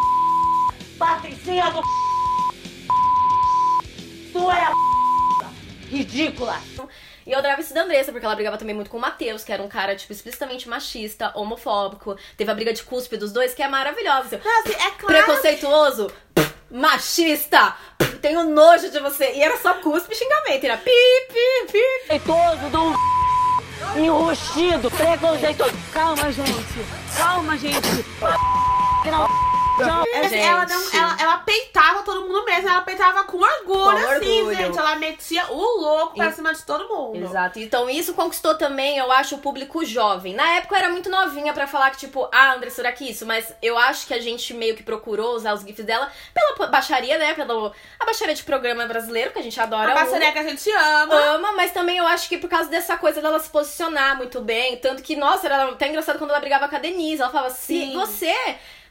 patricinha 0.99 1.71
do 1.71 1.81
Tu 4.33 4.51
é 4.51 4.61
a 4.61 4.73
ridícula. 5.89 6.61
E 7.27 7.33
eu 7.33 7.39
adorava 7.39 7.61
isso 7.61 7.75
da 7.75 7.83
Andressa, 7.83 8.13
porque 8.13 8.25
ela 8.25 8.35
brigava 8.35 8.57
também 8.57 8.75
muito 8.75 8.91
com 8.91 8.99
o 8.99 9.01
Matheus, 9.01 9.43
que 9.43 9.53
era 9.53 9.63
um 9.63 9.69
cara, 9.69 9.97
tipo, 9.97 10.13
explicitamente 10.13 10.69
machista, 10.69 11.33
homofóbico. 11.35 12.17
Teve 12.37 12.51
a 12.51 12.55
briga 12.55 12.73
de 12.73 12.85
cuspe 12.85 13.17
dos 13.17 13.33
dois, 13.33 13.53
que 13.53 13.63
é 13.63 13.69
maravilhosa. 13.69 14.37
Assim, 14.37 14.75
é 14.75 14.91
claro. 14.93 15.25
Preconceituoso, 15.25 16.13
machista, 16.71 17.77
tenho 18.21 18.45
nojo 18.45 18.91
de 18.91 19.01
você. 19.01 19.33
E 19.33 19.43
era 19.43 19.57
só 19.59 19.75
cuspe 19.75 20.13
e 20.13 20.17
xingamento, 20.17 20.65
era 20.65 20.77
pi, 20.77 20.91
pi, 21.29 21.73
pi. 21.73 22.07
Preconceituoso 22.07 22.71
do 22.71 23.17
enrustido, 23.99 24.91
preconceituoso. 24.91 25.73
Calma, 25.93 26.33
gente. 26.33 26.87
Calma, 27.17 27.57
gente. 27.57 28.05
Não. 29.05 29.46
É, 29.81 30.39
ela, 30.47 30.67
não- 30.67 30.93
ela, 30.93 31.17
ela 31.21 31.39
peitava 31.39 32.03
todo 32.03 32.23
mundo 32.23 32.45
mesmo, 32.45 32.69
ela 32.69 32.81
peitava 32.83 33.25
com 33.25 33.37
orgulho, 33.39 33.65
Com 33.85 33.91
assim, 33.91 34.39
orgulho. 34.41 34.57
gente. 34.57 34.79
Ela 34.79 34.97
metia 34.97 35.47
o 35.53 35.81
louco 35.81 36.15
pra 36.17 36.29
E- 36.29 36.33
cima 36.33 36.55
de 36.55 36.63
todo 36.65 36.89
mundo. 36.89 37.17
Exato. 37.25 37.59
Então 37.59 37.89
isso 37.91 38.15
conquistou 38.15 38.57
também, 38.57 38.97
eu 38.99 39.11
acho, 39.13 39.35
o 39.37 39.39
público 39.39 39.85
jovem. 39.85 40.35
Na 40.35 40.49
época 40.57 40.75
eu 40.75 40.79
era 40.79 40.89
muito 40.89 41.11
novinha 41.11 41.53
pra 41.53 41.67
falar 41.67 41.91
que, 41.91 41.99
tipo, 41.99 42.29
ah, 42.33 42.55
André, 42.55 42.71
será 42.71 42.91
que 42.93 43.09
isso? 43.11 43.27
Mas 43.27 43.53
eu 43.63 43.77
acho 43.79 44.07
que 44.07 44.15
a 44.15 44.21
gente 44.21 44.55
meio 44.55 44.75
que 44.77 44.83
procurou 44.83 45.35
usar 45.35 45.53
os 45.55 45.63
GIFs 45.63 45.85
dela 45.85 46.11
pela 46.35 46.69
baixaria, 46.69 47.19
né? 47.19 47.35
Pela 47.35 47.73
a 48.01 48.05
baixaria 48.05 48.35
de 48.35 48.43
programa 48.43 48.87
brasileiro, 48.87 49.33
que 49.33 49.39
a 49.39 49.43
gente 49.43 49.61
adora. 49.61 49.93
A 49.93 49.95
parceria 49.95 50.33
que 50.33 50.39
a 50.39 50.43
gente 50.43 50.71
ama. 50.71 51.15
ama, 51.15 51.53
mas 51.53 51.73
também 51.73 51.99
eu 51.99 52.07
acho 52.07 52.29
que 52.29 52.39
por 52.39 52.49
causa 52.49 52.69
dessa 52.71 52.97
coisa 52.97 53.21
dela 53.21 53.39
se 53.39 53.51
posicionar 53.51 54.17
muito 54.17 54.41
bem. 54.41 54.77
Tanto 54.79 55.03
que, 55.03 55.17
nossa, 55.17 55.47
era 55.47 55.65
até 55.71 55.89
engraçado 55.89 56.19
quando 56.19 56.31
ela 56.31 56.41
brigava 56.41 56.69
com 56.69 56.77
a 56.77 56.79
Denise. 56.79 57.21
Ela 57.23 57.31
falava 57.31 57.49
assim: 57.53 57.87
Sim. 57.91 57.93
você. 57.95 58.35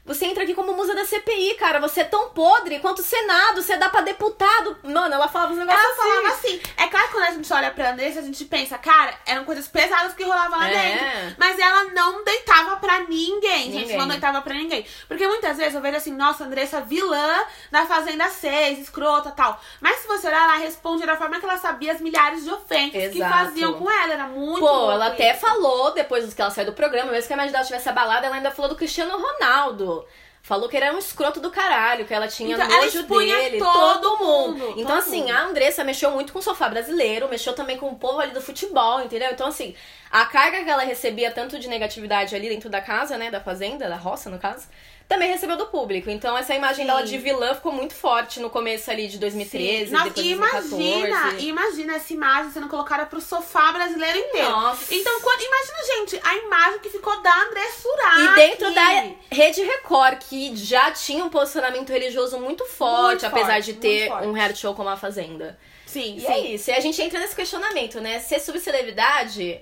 Você 0.05 0.25
entra 0.25 0.43
aqui 0.43 0.53
como 0.53 0.73
musa 0.73 0.93
da 0.93 1.03
CPI, 1.03 1.55
cara. 1.55 1.79
Você 1.79 2.01
é 2.01 2.03
tão 2.03 2.29
podre 2.29 2.79
quanto 2.79 2.99
o 2.99 3.03
Senado. 3.03 3.61
Você 3.61 3.75
dá 3.75 3.89
pra 3.89 4.01
deputado. 4.01 4.77
Mano, 4.83 5.15
ela 5.15 5.27
falava 5.27 5.51
uns 5.53 5.57
negócios 5.57 5.81
Ela 5.83 5.91
assim. 5.93 6.01
falava 6.09 6.27
assim, 6.35 6.61
é 6.77 6.87
claro 6.87 7.07
que 7.07 7.13
quando 7.13 7.23
a 7.23 7.31
gente 7.31 7.53
olha 7.53 7.71
pra 7.71 7.91
Andressa, 7.91 8.19
a 8.19 8.23
gente 8.23 8.45
pensa, 8.45 8.77
cara, 8.77 9.13
eram 9.25 9.43
coisas 9.45 9.67
pesadas 9.67 10.13
que 10.13 10.23
rolavam 10.23 10.59
lá 10.59 10.69
É. 10.69 10.73
dentro. 10.73 11.35
Mas 11.39 11.57
ela 11.57 11.85
não 11.85 12.23
deitava 12.23 12.77
pra 12.77 12.99
ninguém, 13.01 13.63
gente. 13.71 13.75
Ninguém. 13.81 13.97
Não 13.97 14.07
deitava 14.07 14.41
pra 14.43 14.53
ninguém. 14.53 14.85
Porque 15.07 15.27
muitas 15.27 15.57
vezes 15.57 15.73
eu 15.73 15.81
vejo 15.81 15.97
assim, 15.97 16.11
nossa, 16.13 16.43
Andressa 16.43 16.81
vilã 16.81 17.39
na 17.71 17.85
Fazenda 17.87 18.29
6, 18.29 18.79
escrota 18.79 19.31
tal. 19.31 19.59
Mas 19.81 19.97
se 20.01 20.07
você 20.07 20.27
olhar, 20.27 20.43
ela 20.43 20.57
responde 20.57 21.03
da 21.05 21.17
forma 21.17 21.39
que 21.39 21.45
ela 21.45 21.57
sabia 21.57 21.91
as 21.93 21.99
milhares 21.99 22.43
de 22.43 22.51
ofensas 22.51 23.11
que 23.11 23.17
Exato. 23.17 23.33
faziam 23.33 23.73
com 23.73 23.89
ela. 23.89 24.13
Era 24.13 24.27
muito 24.27 24.59
Pô, 24.59 24.91
ela 24.91 25.07
até 25.07 25.33
falou, 25.33 25.91
depois 25.93 26.31
que 26.31 26.41
ela 26.41 26.51
saiu 26.51 26.67
do 26.67 26.73
programa, 26.73 27.11
mesmo 27.11 27.25
que 27.27 27.33
a 27.33 27.35
imagem 27.37 27.51
dela 27.51 27.65
tivesse 27.65 27.89
abalada, 27.89 28.27
ela 28.27 28.35
ainda 28.35 28.51
falou 28.51 28.69
do 28.69 28.75
Cristiano 28.77 29.17
Ronaldo. 29.17 29.94
Falou 30.41 30.69
que 30.69 30.77
ele 30.77 30.85
era 30.85 30.93
um 30.93 30.99
escroto 30.99 31.39
do 31.39 31.49
caralho, 31.49 32.05
que 32.05 32.13
ela 32.13 32.27
tinha 32.27 32.53
Então, 32.55 32.67
nojo 32.67 33.01
dele, 33.03 33.57
todo 33.57 33.99
todo, 33.99 34.17
mundo. 34.23 34.59
mundo, 34.59 34.73
Então, 34.79 34.95
todo 34.95 34.99
assim, 34.99 35.21
mundo. 35.21 35.31
a 35.31 35.41
Andressa 35.41 35.83
mexeu 35.83 36.11
muito 36.11 36.31
com 36.31 36.37
o 36.37 36.41
sofá 36.41 36.69
brasileiro, 36.69 37.27
mexeu 37.27 37.53
também 37.53 37.77
com 37.77 37.87
o 37.89 37.95
povo 37.95 38.19
ali 38.19 38.31
do 38.31 38.39
futebol, 38.41 39.01
entendeu? 39.01 39.31
Então, 39.31 39.47
assim, 39.47 39.75
a 40.11 40.23
carga 40.25 40.63
que 40.63 40.69
ela 40.69 40.83
recebia 40.83 41.31
tanto 41.31 41.57
de 41.57 41.67
negatividade 41.67 42.35
ali 42.35 42.47
dentro 42.47 42.69
da 42.69 42.79
casa, 42.79 43.17
né, 43.17 43.31
da 43.31 43.41
fazenda, 43.41 43.89
da 43.89 43.95
roça, 43.95 44.29
no 44.29 44.37
caso, 44.37 44.67
também 45.07 45.29
recebeu 45.31 45.55
do 45.55 45.67
público. 45.67 46.09
Então, 46.09 46.37
essa 46.37 46.53
imagem 46.53 46.85
Sim. 46.85 46.87
dela 46.87 47.03
de 47.03 47.17
vilã 47.17 47.53
ficou 47.53 47.71
muito 47.71 47.93
forte 47.93 48.39
no 48.39 48.49
começo 48.49 48.89
ali 48.89 49.07
de 49.07 49.17
2013, 49.19 49.91
Nossa, 49.91 50.05
depois 50.05 50.25
e 50.25 50.29
de 50.29 50.35
2014. 50.35 50.83
imagina, 50.83 51.39
imagina 51.41 51.95
essa 51.95 52.13
imagem 52.13 52.51
sendo 52.51 52.67
colocada 52.67 53.05
pro 53.05 53.21
sofá 53.21 53.71
brasileiro 53.71 54.17
inteiro. 54.17 54.49
Nossa. 54.49 54.93
Então, 54.93 55.21
quando, 55.21 55.41
imagina, 55.41 55.77
gente, 55.95 56.19
a 56.23 56.35
imagem 56.37 56.79
que 56.79 56.89
ficou 56.89 57.21
da 57.21 57.33
André 57.43 57.67
Surak. 57.71 58.21
E 58.21 58.35
dentro 58.35 58.73
da 58.73 59.03
Rede 59.31 59.61
Record, 59.61 60.17
que 60.19 60.55
já 60.55 60.91
tinha 60.91 61.23
um 61.23 61.29
posicionamento 61.29 61.89
religioso 61.91 62.39
muito 62.39 62.65
forte, 62.65 63.21
Muito 63.21 63.25
apesar 63.27 63.53
forte, 63.53 63.73
de 63.73 63.79
ter 63.79 64.11
um 64.11 64.31
reality 64.31 64.59
show 64.59 64.73
como 64.73 64.89
A 64.89 64.97
Fazenda. 64.97 65.57
Sim, 65.85 66.17
E 66.17 66.21
sim. 66.21 66.27
é 66.27 66.39
isso. 66.39 66.69
E 66.71 66.73
a 66.73 66.79
gente 66.79 67.01
entra 67.01 67.19
nesse 67.19 67.35
questionamento, 67.35 68.01
né? 68.01 68.19
Ser 68.19 68.39
subcelebridade 68.39 69.61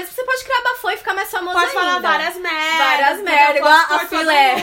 vezes 0.00 0.14
você 0.14 0.24
pode 0.24 0.44
criar 0.44 0.62
bafão 0.62 0.90
e 0.90 0.96
ficar 0.96 1.14
mais 1.14 1.30
famoso 1.30 1.52
Pode 1.54 1.66
ainda. 1.66 1.80
falar 1.80 1.98
várias 2.00 2.36
merdas. 2.36 2.78
Várias 2.78 3.20
merdas, 3.22 3.56
igual 3.56 3.74
a 3.90 3.98
filé. 4.06 4.54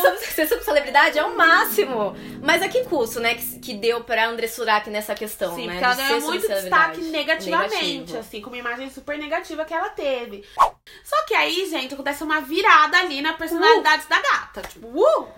Ser, 0.00 0.16
ser 0.18 0.46
subcelebridade 0.46 1.18
é 1.18 1.24
o 1.24 1.36
máximo. 1.36 2.16
Mas 2.42 2.62
a 2.62 2.68
que 2.68 2.84
custo, 2.84 3.20
né? 3.20 3.34
Que, 3.34 3.58
que 3.58 3.74
deu 3.74 4.02
pra 4.04 4.26
André 4.26 4.46
Surak 4.46 4.88
nessa 4.90 5.14
questão, 5.14 5.54
Sim, 5.54 5.66
né? 5.66 5.74
porque 5.74 5.84
ela 5.84 5.94
ganhou 5.94 6.20
muito 6.22 6.48
destaque 6.48 7.00
negativamente, 7.02 7.80
Negativo. 7.80 8.18
assim, 8.18 8.40
com 8.40 8.50
uma 8.50 8.58
imagem 8.58 8.90
super 8.90 9.18
negativa 9.18 9.64
que 9.64 9.74
ela 9.74 9.88
teve. 9.90 10.44
Só 11.04 11.24
que 11.26 11.34
aí, 11.34 11.68
gente, 11.68 11.94
acontece 11.94 12.22
uma 12.22 12.40
virada 12.40 12.98
ali 12.98 13.20
na 13.20 13.34
personalidade 13.34 14.06
da 14.08 14.20
gata. 14.20 14.62
Tipo, 14.62 14.86
uh! 14.88 15.28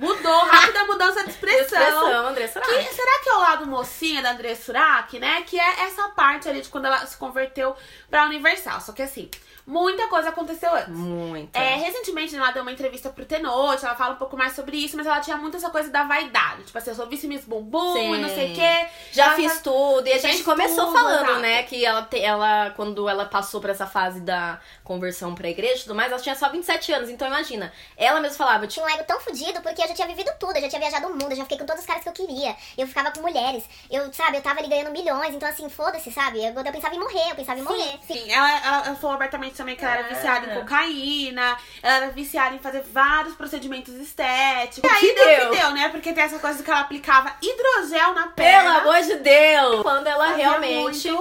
Mudou, 0.00 0.44
rápida 0.46 0.84
mudança 0.84 1.22
de 1.24 1.30
expressão. 1.30 1.78
Expressão, 1.78 2.26
André 2.28 2.48
Surak. 2.48 2.70
Que, 2.70 2.94
será 2.94 3.20
que 3.22 3.28
é 3.28 3.34
o 3.34 3.38
lado 3.38 3.66
mocinha 3.66 4.22
da 4.22 4.30
André 4.32 4.54
Surak, 4.54 5.18
né? 5.18 5.42
Que 5.42 5.60
é 5.60 5.82
essa 5.82 6.08
parte 6.10 6.48
ali 6.48 6.62
de 6.62 6.70
quando 6.70 6.86
ela 6.86 7.04
se 7.06 7.18
converteu 7.18 7.76
pra 8.08 8.24
Universal. 8.24 8.80
Só 8.80 8.92
que 8.92 9.02
assim, 9.02 9.30
muita 9.70 10.08
coisa 10.08 10.28
aconteceu 10.30 10.74
antes. 10.74 10.88
Muito. 10.88 11.56
É, 11.56 11.76
recentemente 11.76 12.34
ela 12.36 12.50
deu 12.50 12.62
uma 12.62 12.72
entrevista 12.72 13.08
pro 13.10 13.24
Tenote, 13.24 13.84
ela 13.84 13.94
fala 13.94 14.14
um 14.14 14.18
pouco 14.18 14.36
mais 14.36 14.54
sobre 14.54 14.76
isso, 14.76 14.96
mas 14.96 15.06
ela 15.06 15.20
tinha 15.20 15.36
muito 15.36 15.56
essa 15.56 15.70
coisa 15.70 15.90
da 15.90 16.02
vaidade. 16.04 16.64
Tipo 16.64 16.76
assim, 16.78 16.90
eu 16.90 16.96
sou 16.96 17.06
vice 17.06 17.26
Miss 17.28 17.44
Bumbum 17.44 17.92
Sim. 17.94 18.14
e 18.14 18.18
não 18.18 18.28
sei 18.28 18.52
o 18.52 18.54
quê. 18.54 18.86
Já 19.12 19.26
Ela 19.26 19.34
fiz 19.36 19.46
faz- 19.52 19.62
tudo. 19.62 20.06
E 20.06 20.12
a 20.12 20.18
gente 20.18 20.42
começou 20.42 20.86
tudo, 20.86 20.92
falando, 20.98 21.24
exato. 21.24 21.40
né, 21.40 21.62
que 21.62 21.84
ela, 21.84 22.02
te- 22.02 22.20
ela, 22.20 22.70
quando 22.70 23.08
ela 23.08 23.24
passou 23.26 23.60
por 23.60 23.70
essa 23.70 23.86
fase 23.86 24.20
da 24.20 24.60
conversão 24.84 25.34
pra 25.34 25.48
igreja 25.48 25.76
e 25.76 25.82
tudo 25.82 25.94
mais, 25.94 26.10
ela 26.10 26.20
tinha 26.20 26.34
só 26.34 26.48
27 26.48 26.92
anos. 26.92 27.08
Então 27.08 27.28
imagina, 27.28 27.72
ela 27.96 28.20
mesma 28.20 28.36
falava, 28.36 28.66
tipo, 28.66 28.70
tinha 28.80 28.86
um 28.86 28.88
ego 28.88 29.04
tão 29.06 29.20
fodido 29.20 29.60
porque 29.62 29.82
eu 29.82 29.88
já 29.88 29.94
tinha 29.94 30.06
vivido 30.06 30.30
tudo, 30.38 30.56
eu 30.56 30.62
já 30.62 30.68
tinha 30.68 30.80
viajado 30.80 31.06
o 31.06 31.10
mundo, 31.10 31.30
eu 31.30 31.36
já 31.36 31.42
fiquei 31.42 31.58
com 31.58 31.66
todos 31.66 31.80
os 31.82 31.86
caras 31.86 32.02
que 32.02 32.08
eu 32.08 32.12
queria. 32.12 32.56
Eu 32.78 32.86
ficava 32.86 33.10
com 33.10 33.20
mulheres, 33.20 33.64
eu, 33.90 34.12
sabe, 34.12 34.36
eu 34.38 34.42
tava 34.42 34.60
ali 34.60 34.68
ganhando 34.68 34.90
milhões, 34.90 35.34
então 35.34 35.48
assim, 35.48 35.68
foda-se, 35.68 36.10
sabe? 36.10 36.38
Eu, 36.44 36.52
eu 36.52 36.72
pensava 36.72 36.94
em 36.94 36.98
morrer, 36.98 37.30
eu 37.30 37.34
pensava 37.36 37.58
em 37.58 37.62
morrer. 37.62 37.98
Sim, 38.06 38.30
ela, 38.32 38.50
ela, 38.66 38.86
ela 38.86 38.96
falou 38.96 39.16
abertamente 39.16 39.56
também 39.60 39.76
que 39.76 39.84
ela 39.84 39.98
era 39.98 40.08
viciada 40.08 40.46
em 40.50 40.54
cocaína, 40.58 41.56
ela 41.82 41.96
era 41.96 42.10
viciada 42.10 42.54
em 42.54 42.58
fazer 42.58 42.82
vários 42.82 43.34
procedimentos 43.34 43.94
estéticos. 43.94 44.90
E 44.90 44.94
aí 44.94 45.00
que 45.00 45.14
deu 45.14 45.24
deu? 45.26 45.50
que 45.50 45.56
deu, 45.58 45.70
né? 45.72 45.88
Porque 45.90 46.12
tem 46.14 46.24
essa 46.24 46.38
coisa 46.38 46.62
que 46.62 46.70
ela 46.70 46.80
aplicava 46.80 47.34
hidrogel 47.42 48.14
na 48.14 48.28
pelo 48.28 48.34
perna. 48.34 48.78
amor 48.78 49.00
de 49.02 49.16
Deus! 49.16 49.82
Quando 49.82 50.06
ela 50.06 50.32
realmente 50.32 51.14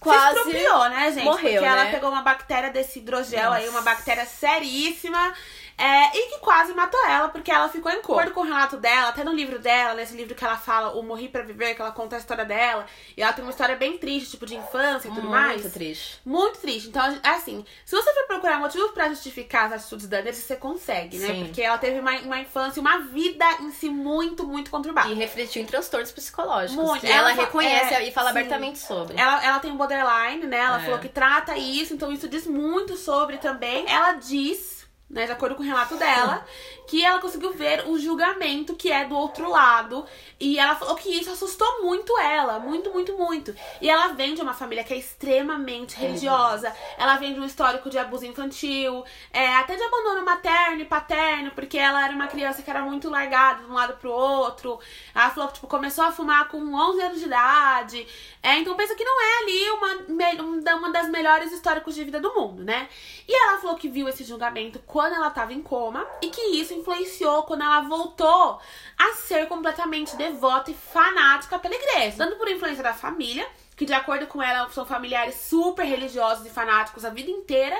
quase 0.00 0.34
se 0.42 0.48
estropiou, 0.48 0.88
né, 0.88 1.12
gente? 1.12 1.24
morreu, 1.24 1.52
Porque 1.52 1.66
ela 1.66 1.84
né? 1.84 1.90
pegou 1.90 2.10
uma 2.10 2.22
bactéria 2.22 2.70
desse 2.70 3.00
hidrogel 3.00 3.52
aí, 3.52 3.68
uma 3.68 3.82
bactéria 3.82 4.24
seríssima. 4.24 5.34
É, 5.78 6.16
e 6.16 6.30
que 6.30 6.38
quase 6.40 6.74
matou 6.74 7.02
ela, 7.06 7.28
porque 7.28 7.50
ela 7.50 7.68
ficou 7.68 7.90
em 7.92 8.02
cor. 8.02 8.28
com 8.32 8.40
o 8.40 8.44
relato 8.44 8.76
dela, 8.76 9.08
até 9.10 9.22
no 9.22 9.32
livro 9.32 9.58
dela, 9.60 9.94
nesse 9.94 10.16
livro 10.16 10.34
que 10.34 10.44
ela 10.44 10.56
fala, 10.56 10.90
O 10.98 11.02
Morri 11.02 11.28
pra 11.28 11.42
Viver, 11.42 11.74
que 11.76 11.80
ela 11.80 11.92
conta 11.92 12.16
a 12.16 12.18
história 12.18 12.44
dela. 12.44 12.84
E 13.16 13.22
ela 13.22 13.32
tem 13.32 13.44
uma 13.44 13.50
história 13.50 13.76
bem 13.76 13.96
triste, 13.96 14.32
tipo, 14.32 14.44
de 14.44 14.56
infância 14.56 15.08
e 15.08 15.12
tudo 15.12 15.28
mais. 15.28 15.62
Muito 15.62 15.72
triste. 15.74 16.20
Muito 16.24 16.58
triste. 16.58 16.88
Então, 16.88 17.02
assim, 17.22 17.64
se 17.84 17.94
você 17.94 18.12
for 18.12 18.26
procurar 18.26 18.58
motivos 18.58 18.90
pra 18.90 19.08
justificar 19.08 19.66
as 19.66 19.72
atitudes 19.72 20.08
da 20.08 20.18
Andressa, 20.18 20.40
você 20.42 20.56
consegue, 20.56 21.16
né? 21.18 21.26
Sim. 21.28 21.44
Porque 21.44 21.62
ela 21.62 21.78
teve 21.78 22.00
uma, 22.00 22.12
uma 22.20 22.40
infância, 22.40 22.80
uma 22.80 22.98
vida 23.00 23.44
em 23.60 23.70
si 23.70 23.88
muito, 23.88 24.44
muito 24.46 24.70
conturbada. 24.70 25.08
E 25.08 25.14
refletiu 25.14 25.62
em 25.62 25.66
transtornos 25.66 26.10
psicológicos. 26.10 26.74
Muito. 26.84 27.00
Que 27.00 27.06
ela, 27.12 27.30
Ela 27.32 27.42
reconhece 27.42 27.94
é, 27.94 28.08
e 28.08 28.10
fala 28.12 28.32
sim. 28.32 28.38
abertamente 28.38 28.78
sobre. 28.78 29.16
Ela, 29.16 29.44
ela 29.44 29.58
tem 29.60 29.70
um 29.70 29.76
borderline, 29.76 30.46
né? 30.46 30.58
Ela 30.58 30.80
É. 30.80 30.84
falou 30.84 30.98
que 30.98 31.08
trata 31.08 31.56
isso, 31.56 31.94
então 31.94 32.10
isso 32.12 32.28
diz 32.28 32.46
muito 32.46 32.96
sobre 32.96 33.38
também. 33.38 33.84
Ela 33.88 34.12
diz, 34.12 34.77
né, 35.08 35.24
de 35.24 35.32
acordo 35.32 35.54
com 35.54 35.62
o 35.62 35.66
relato 35.66 35.96
dela, 35.96 36.44
que 36.86 37.04
ela 37.04 37.18
conseguiu 37.18 37.52
ver 37.52 37.86
o 37.86 37.98
julgamento 37.98 38.74
que 38.74 38.90
é 38.92 39.04
do 39.04 39.16
outro 39.16 39.50
lado. 39.50 40.04
E 40.40 40.58
ela 40.58 40.74
falou 40.74 40.94
que 40.96 41.08
isso 41.08 41.30
assustou 41.30 41.82
muito 41.82 42.16
ela, 42.18 42.58
muito, 42.58 42.90
muito, 42.90 43.16
muito. 43.16 43.54
E 43.80 43.88
ela 43.88 44.08
vem 44.08 44.34
de 44.34 44.42
uma 44.42 44.54
família 44.54 44.84
que 44.84 44.94
é 44.94 44.96
extremamente 44.96 45.96
religiosa. 45.96 46.74
Ela 46.96 47.16
vem 47.16 47.34
de 47.34 47.40
um 47.40 47.44
histórico 47.44 47.90
de 47.90 47.98
abuso 47.98 48.26
infantil, 48.26 49.04
é, 49.32 49.54
até 49.56 49.76
de 49.76 49.82
abandono 49.82 50.24
materno 50.24 50.82
e 50.82 50.84
paterno, 50.84 51.50
porque 51.52 51.78
ela 51.78 52.04
era 52.04 52.14
uma 52.14 52.28
criança 52.28 52.62
que 52.62 52.70
era 52.70 52.82
muito 52.82 53.08
largada 53.08 53.62
de 53.62 53.70
um 53.70 53.74
lado 53.74 53.96
pro 53.98 54.12
outro. 54.12 54.78
Ela 55.14 55.30
falou 55.30 55.48
que 55.48 55.54
tipo, 55.54 55.66
começou 55.66 56.04
a 56.04 56.12
fumar 56.12 56.48
com 56.48 56.58
11 56.58 57.02
anos 57.02 57.18
de 57.18 57.26
idade. 57.26 58.06
É, 58.42 58.58
então 58.58 58.76
pensa 58.76 58.94
que 58.94 59.04
não 59.04 59.20
é 59.20 59.42
ali 59.42 59.70
uma, 59.70 60.76
uma 60.76 60.92
das 60.92 61.08
melhores 61.08 61.50
históricos 61.52 61.94
de 61.94 62.04
vida 62.04 62.20
do 62.20 62.32
mundo, 62.34 62.62
né? 62.64 62.88
E 63.26 63.34
ela 63.34 63.58
falou 63.58 63.76
que 63.76 63.88
viu 63.88 64.08
esse 64.08 64.24
julgamento 64.24 64.78
quando 64.98 65.14
ela 65.14 65.30
tava 65.30 65.52
em 65.52 65.62
coma 65.62 66.04
e 66.20 66.26
que 66.26 66.40
isso 66.56 66.74
influenciou 66.74 67.44
quando 67.44 67.62
ela 67.62 67.82
voltou 67.82 68.58
a 68.98 69.12
ser 69.12 69.46
completamente 69.46 70.16
devota 70.16 70.72
e 70.72 70.74
fanática 70.74 71.56
pela 71.56 71.76
igreja. 71.76 72.16
Tanto 72.16 72.34
por 72.34 72.50
influência 72.50 72.82
da 72.82 72.92
família, 72.92 73.48
que 73.76 73.86
de 73.86 73.92
acordo 73.92 74.26
com 74.26 74.42
ela 74.42 74.68
são 74.70 74.84
familiares 74.84 75.36
super 75.36 75.84
religiosos 75.84 76.44
e 76.44 76.50
fanáticos 76.50 77.04
a 77.04 77.10
vida 77.10 77.30
inteira, 77.30 77.76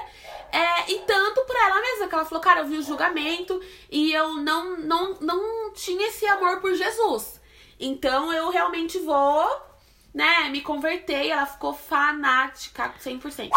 é, 0.52 0.92
e 0.92 1.00
tanto 1.00 1.40
por 1.40 1.56
ela 1.56 1.80
mesma, 1.80 2.06
que 2.06 2.14
ela 2.14 2.24
falou, 2.24 2.40
cara, 2.40 2.60
eu 2.60 2.66
vi 2.68 2.76
o 2.76 2.84
julgamento 2.84 3.60
e 3.90 4.12
eu 4.12 4.36
não, 4.36 4.76
não, 4.76 5.14
não 5.14 5.72
tinha 5.72 6.06
esse 6.06 6.24
amor 6.24 6.60
por 6.60 6.72
Jesus. 6.72 7.40
Então 7.80 8.32
eu 8.32 8.48
realmente 8.48 8.96
vou, 9.00 9.60
né, 10.14 10.48
me 10.50 10.60
converter 10.60 11.26
ela 11.26 11.46
ficou 11.46 11.74
fanática 11.74 12.94
100%. 12.96 13.50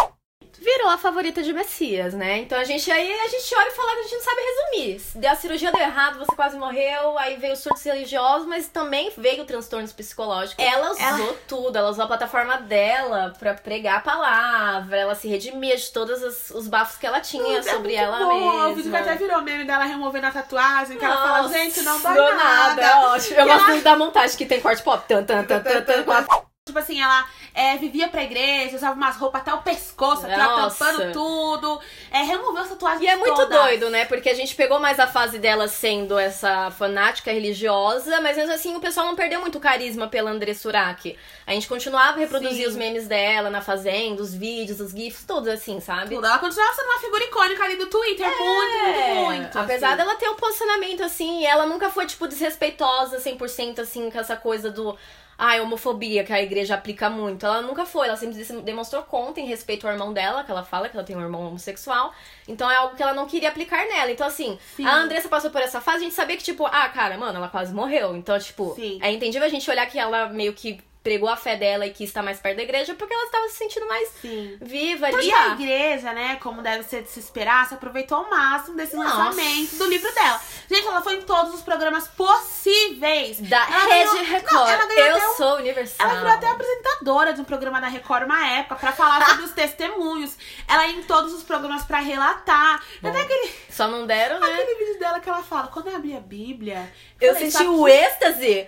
Virou 0.60 0.90
a 0.90 0.98
favorita 0.98 1.42
de 1.42 1.52
Messias, 1.54 2.14
né? 2.14 2.38
Então 2.38 2.56
a 2.60 2.64
gente 2.64 2.92
aí 2.92 3.12
a 3.12 3.28
gente 3.28 3.56
olha 3.56 3.68
e 3.70 3.72
fala 3.72 3.94
que 3.94 4.00
a 4.00 4.04
gente 4.04 4.14
não 4.16 4.22
sabe 4.22 4.42
resumir. 4.42 5.02
Deu 5.16 5.32
a 5.32 5.36
cirurgia 5.36 5.72
deu 5.72 5.82
errado, 5.82 6.20
você 6.20 6.36
quase 6.36 6.56
morreu, 6.56 7.18
aí 7.18 7.36
veio 7.38 7.56
surtos 7.56 7.84
religiosos, 7.84 8.48
mas 8.48 8.68
também 8.68 9.12
veio 9.18 9.44
transtornos 9.44 9.92
psicológicos. 9.92 10.64
Ela 10.64 10.92
usou 10.92 11.04
Ela- 11.04 11.36
tudo, 11.48 11.76
ela 11.76 11.90
usou 11.90 12.04
a 12.04 12.08
plataforma 12.08 12.58
dela 12.58 13.34
pra 13.40 13.56
pregar 13.56 13.98
a 13.98 14.02
palavra, 14.02 14.98
ela 14.98 15.16
se 15.16 15.28
redimia 15.28 15.76
de 15.76 15.92
todos 15.92 16.22
os, 16.22 16.52
os 16.52 16.68
bafos 16.68 16.96
que 16.98 17.08
ela 17.08 17.20
tinha 17.22 17.58
Nossa, 17.58 17.70
é 17.70 17.74
sobre 17.74 17.88
muito 17.96 18.00
ela 18.04 18.20
bom. 18.20 18.50
O 18.72 18.76
vídeo 18.76 18.84
que 18.84 18.90
mesma. 18.90 19.00
até 19.00 19.16
virou 19.16 19.42
meme 19.42 19.64
dela 19.64 19.86
removendo 19.86 20.28
a 20.28 20.32
tatuagem, 20.32 20.96
que 20.98 21.04
ela 21.06 21.18
fala, 21.18 21.42
Nossa, 21.42 21.54
gente, 21.56 21.82
não 21.82 22.00
dói 22.00 22.14
do 22.14 22.36
nada. 22.36 22.82
é 22.84 22.96
ótimo. 23.08 23.36
Eu 23.40 23.46
gosto 23.48 23.60
ela- 23.62 23.68
muito 23.70 23.84
da 23.84 23.96
montagem 23.98 24.38
que 24.38 24.46
tem 24.46 24.62
corte 24.62 24.84
pop. 24.84 25.04
Tan, 25.08 25.24
tan, 25.24 25.44
tan, 25.44 25.60
tan, 25.60 25.82
tan, 25.82 26.04
Tipo 26.64 26.78
assim, 26.78 27.02
ela 27.02 27.26
é, 27.54 27.76
vivia 27.78 28.08
pra 28.08 28.24
igreja, 28.24 28.76
usava 28.76 28.96
umas 28.96 29.18
roupas 29.18 29.42
até 29.42 29.54
o 29.54 29.62
pescoço, 29.62 30.26
aqui, 30.26 30.36
tampando 30.36 31.12
tudo. 31.12 31.82
É, 32.12 32.24
removeu 32.24 32.62
as 32.62 32.70
tatuagens 32.70 33.02
E 33.04 33.08
é 33.08 33.16
muito 33.16 33.36
todas. 33.36 33.58
doido, 33.62 33.90
né? 33.90 34.06
Porque 34.06 34.30
a 34.30 34.34
gente 34.34 34.56
pegou 34.56 34.80
mais 34.80 35.00
a 35.00 35.08
fase 35.08 35.38
dela 35.40 35.68
sendo 35.68 36.18
essa 36.18 36.72
fanática 36.72 37.32
religiosa, 37.32 38.22
mas 38.22 38.38
mesmo 38.38 38.54
assim 38.54 38.76
o 38.76 38.80
pessoal 38.80 39.06
não 39.08 39.16
perdeu 39.16 39.42
muito 39.42 39.60
carisma 39.60 40.08
pela 40.08 40.32
André 40.32 40.54
Surak. 40.54 41.18
A 41.46 41.52
gente 41.54 41.68
continuava 41.68 42.18
a 42.18 42.20
reproduzir 42.20 42.64
Sim. 42.64 42.68
os 42.68 42.76
memes 42.76 43.08
dela 43.08 43.50
na 43.50 43.62
fazenda, 43.62 44.22
os 44.22 44.34
vídeos, 44.34 44.80
os 44.80 44.92
gifs, 44.92 45.24
tudo 45.26 45.50
assim, 45.50 45.80
sabe? 45.80 46.16
Tudo. 46.16 46.26
Ela 46.26 46.40
continuava 46.40 46.74
sendo 46.74 46.86
uma 46.86 47.00
figura 47.00 47.24
icônica 47.26 47.64
ali 47.64 47.76
do 47.76 47.88
Twitter. 47.88 48.26
Muito, 48.28 48.42
muito, 48.42 49.00
É, 49.00 49.14
muito. 49.26 49.60
Apesar 49.60 49.90
assim. 49.90 49.98
dela 49.98 50.16
ter 50.16 50.30
um 50.30 50.36
posicionamento 50.36 51.04
assim, 51.04 51.46
ela 51.46 51.66
nunca 51.66 51.90
foi, 51.90 52.06
tipo, 52.06 52.28
desrespeitosa 52.28 53.18
100% 53.20 53.80
assim, 53.80 54.10
com 54.10 54.20
essa 54.20 54.36
coisa 54.36 54.70
do. 54.72 54.98
Ai, 55.44 55.60
homofobia 55.60 56.24
que 56.24 56.32
a 56.32 56.40
igreja 56.40 56.76
aplica 56.76 57.10
muito. 57.10 57.44
Ela 57.44 57.64
nunca 57.64 57.84
foi, 57.84 58.08
ela 58.08 58.16
sempre 58.16 58.38
demonstrou 58.62 59.02
conta 59.02 59.40
em 59.40 59.48
respeito 59.48 59.88
ao 59.88 59.94
irmão 59.94 60.14
dela, 60.14 60.44
que 60.44 60.52
ela 60.52 60.64
fala 60.64 60.88
que 60.88 60.96
ela 60.96 61.04
tem 61.04 61.16
um 61.18 61.22
irmão 61.22 61.48
homossexual. 61.48 62.14
Então 62.48 62.70
é 62.70 62.76
algo 62.76 62.96
que 62.96 63.02
ela 63.02 63.16
não 63.16 63.26
queria 63.26 63.50
aplicar 63.50 63.84
nela. 63.88 64.12
Então, 64.12 64.28
assim, 64.28 64.60
Sim. 64.76 64.86
a 64.86 64.98
Andressa 64.98 65.28
passou 65.28 65.50
por 65.50 65.60
essa 65.60 65.82
fase, 65.82 65.98
a 65.98 66.04
gente 66.04 66.14
sabia 66.14 66.38
que, 66.38 66.44
tipo, 66.44 66.64
ah, 66.68 66.88
cara, 66.90 67.18
mano, 67.18 67.38
ela 67.38 67.48
quase 67.48 67.74
morreu. 67.74 68.16
Então, 68.16 68.38
tipo, 68.38 68.76
Sim. 68.76 69.00
é 69.02 69.12
entendível 69.12 69.48
a 69.48 69.50
gente 69.50 69.68
olhar 69.68 69.88
que 69.88 69.98
ela 69.98 70.30
meio 70.30 70.54
que 70.54 70.80
pregou 71.04 71.28
a 71.28 71.36
fé 71.36 71.56
dela 71.56 71.86
e 71.88 71.92
quis 71.92 72.10
estar 72.10 72.22
mais 72.22 72.40
perto 72.40 72.58
da 72.58 72.64
igreja, 72.64 72.94
porque 72.94 73.12
ela 73.14 73.26
estava 73.26 73.50
se 73.50 73.56
sentindo 73.56 73.88
mais 73.88 74.08
Sim. 74.22 74.58
viva 74.62 75.08
ali. 75.08 75.28
E 75.28 75.34
a 75.34 75.48
igreja, 75.54 76.14
né, 76.14 76.38
como 76.42 76.62
deve 76.62 76.84
ser 76.84 77.02
de 77.02 77.10
se 77.10 77.20
esperar, 77.20 77.68
se 77.68 77.74
aproveitou 77.74 78.20
ao 78.20 78.30
máximo 78.30 78.78
desse 78.78 78.96
Nossa. 78.96 79.16
lançamento 79.18 79.78
do 79.78 79.86
livro 79.88 80.14
dela. 80.14 80.40
Gente, 80.70 80.86
ela 80.88 81.02
foi 81.02 81.16
em 81.16 81.22
todos 81.24 81.56
os 81.56 81.62
programas 81.62 82.08
possíveis. 82.56 83.40
Da 83.42 83.58
Ela 83.58 83.86
Rede 83.86 84.10
ganhou- 84.12 84.26
Record. 84.26 84.80
Não, 84.80 84.92
eu 84.98 85.18
um- 85.18 85.36
sou 85.38 85.56
universal. 85.58 86.08
Ela 86.10 86.20
virou 86.20 86.34
até 86.34 86.48
apresentadora 86.48 87.34
de 87.34 87.42
um 87.42 87.46
programa 87.46 87.82
da 87.82 87.88
Record 87.88 88.26
uma 88.26 88.48
época 88.58 88.76
pra 88.76 88.92
falar 88.92 89.26
sobre 89.30 89.46
os 89.46 89.52
testemunhos. 89.52 90.36
Ela 90.68 90.88
ia 90.88 90.98
em 90.98 91.04
todos 91.04 91.34
os 91.34 91.44
programas 91.44 91.84
pra 91.84 92.00
relatar. 92.00 92.84
Até 93.04 93.22
aquele, 93.22 93.52
Só 93.70 93.88
não 93.88 94.06
deram, 94.06 94.40
né? 94.40 94.48
aquele 94.54 94.76
vídeo 94.76 95.00
dela 95.00 95.20
que 95.20 95.30
ela 95.30 95.42
fala, 95.44 95.68
quando 95.68 95.88
eu 95.88 95.96
abri 95.96 96.16
a 96.16 96.20
Bíblia. 96.20 96.92
Eu 97.20 97.34
falei, 97.34 97.50
senti 97.52 97.68
o 97.68 97.88
êxtase 97.88 98.68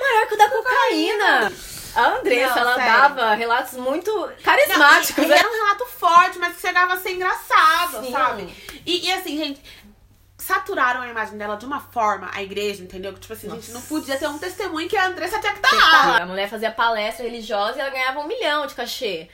maior 0.00 0.26
que 0.26 0.34
o 0.34 0.38
da 0.38 0.48
cocaína. 0.50 1.52
A 1.94 2.06
Andressa, 2.18 2.54
Não, 2.54 2.60
ela 2.62 2.74
sério. 2.76 2.92
dava 3.00 3.34
relatos 3.34 3.72
muito 3.74 4.10
Não, 4.14 4.32
carismáticos. 4.44 5.24
e- 5.24 5.26
né? 5.26 5.38
Era 5.38 5.48
um 5.48 5.52
relato 5.52 5.86
forte, 5.86 6.38
mas 6.38 6.54
que 6.54 6.60
chegava 6.60 6.94
a 6.94 6.96
ser 6.98 7.10
engraçado, 7.12 8.04
Sim. 8.04 8.12
sabe? 8.12 8.54
E, 8.86 9.08
e 9.08 9.12
assim, 9.12 9.36
gente, 9.36 9.60
saturaram 10.38 11.02
a 11.02 11.08
imagem 11.08 11.36
dela 11.36 11.56
de 11.56 11.66
uma 11.66 11.80
forma, 11.80 12.30
a 12.32 12.42
igreja, 12.42 12.82
entendeu? 12.82 13.12
Que 13.12 13.20
tipo 13.20 13.32
assim, 13.32 13.48
a 13.50 13.54
gente 13.56 13.72
não 13.72 13.82
podia 13.82 14.16
ter 14.16 14.28
um 14.28 14.38
testemunho 14.38 14.88
que 14.88 14.96
a 14.96 15.06
Andressa 15.06 15.38
tinha 15.40 15.52
que 15.52 15.58
estar 15.58 15.76
lá. 15.76 16.22
A 16.22 16.26
mulher 16.26 16.48
fazia 16.48 16.70
palestra 16.70 17.24
religiosa 17.24 17.76
e 17.78 17.80
ela 17.80 17.90
ganhava 17.90 18.20
um 18.20 18.26
milhão 18.26 18.66
de 18.66 18.74
cachê. 18.74 19.28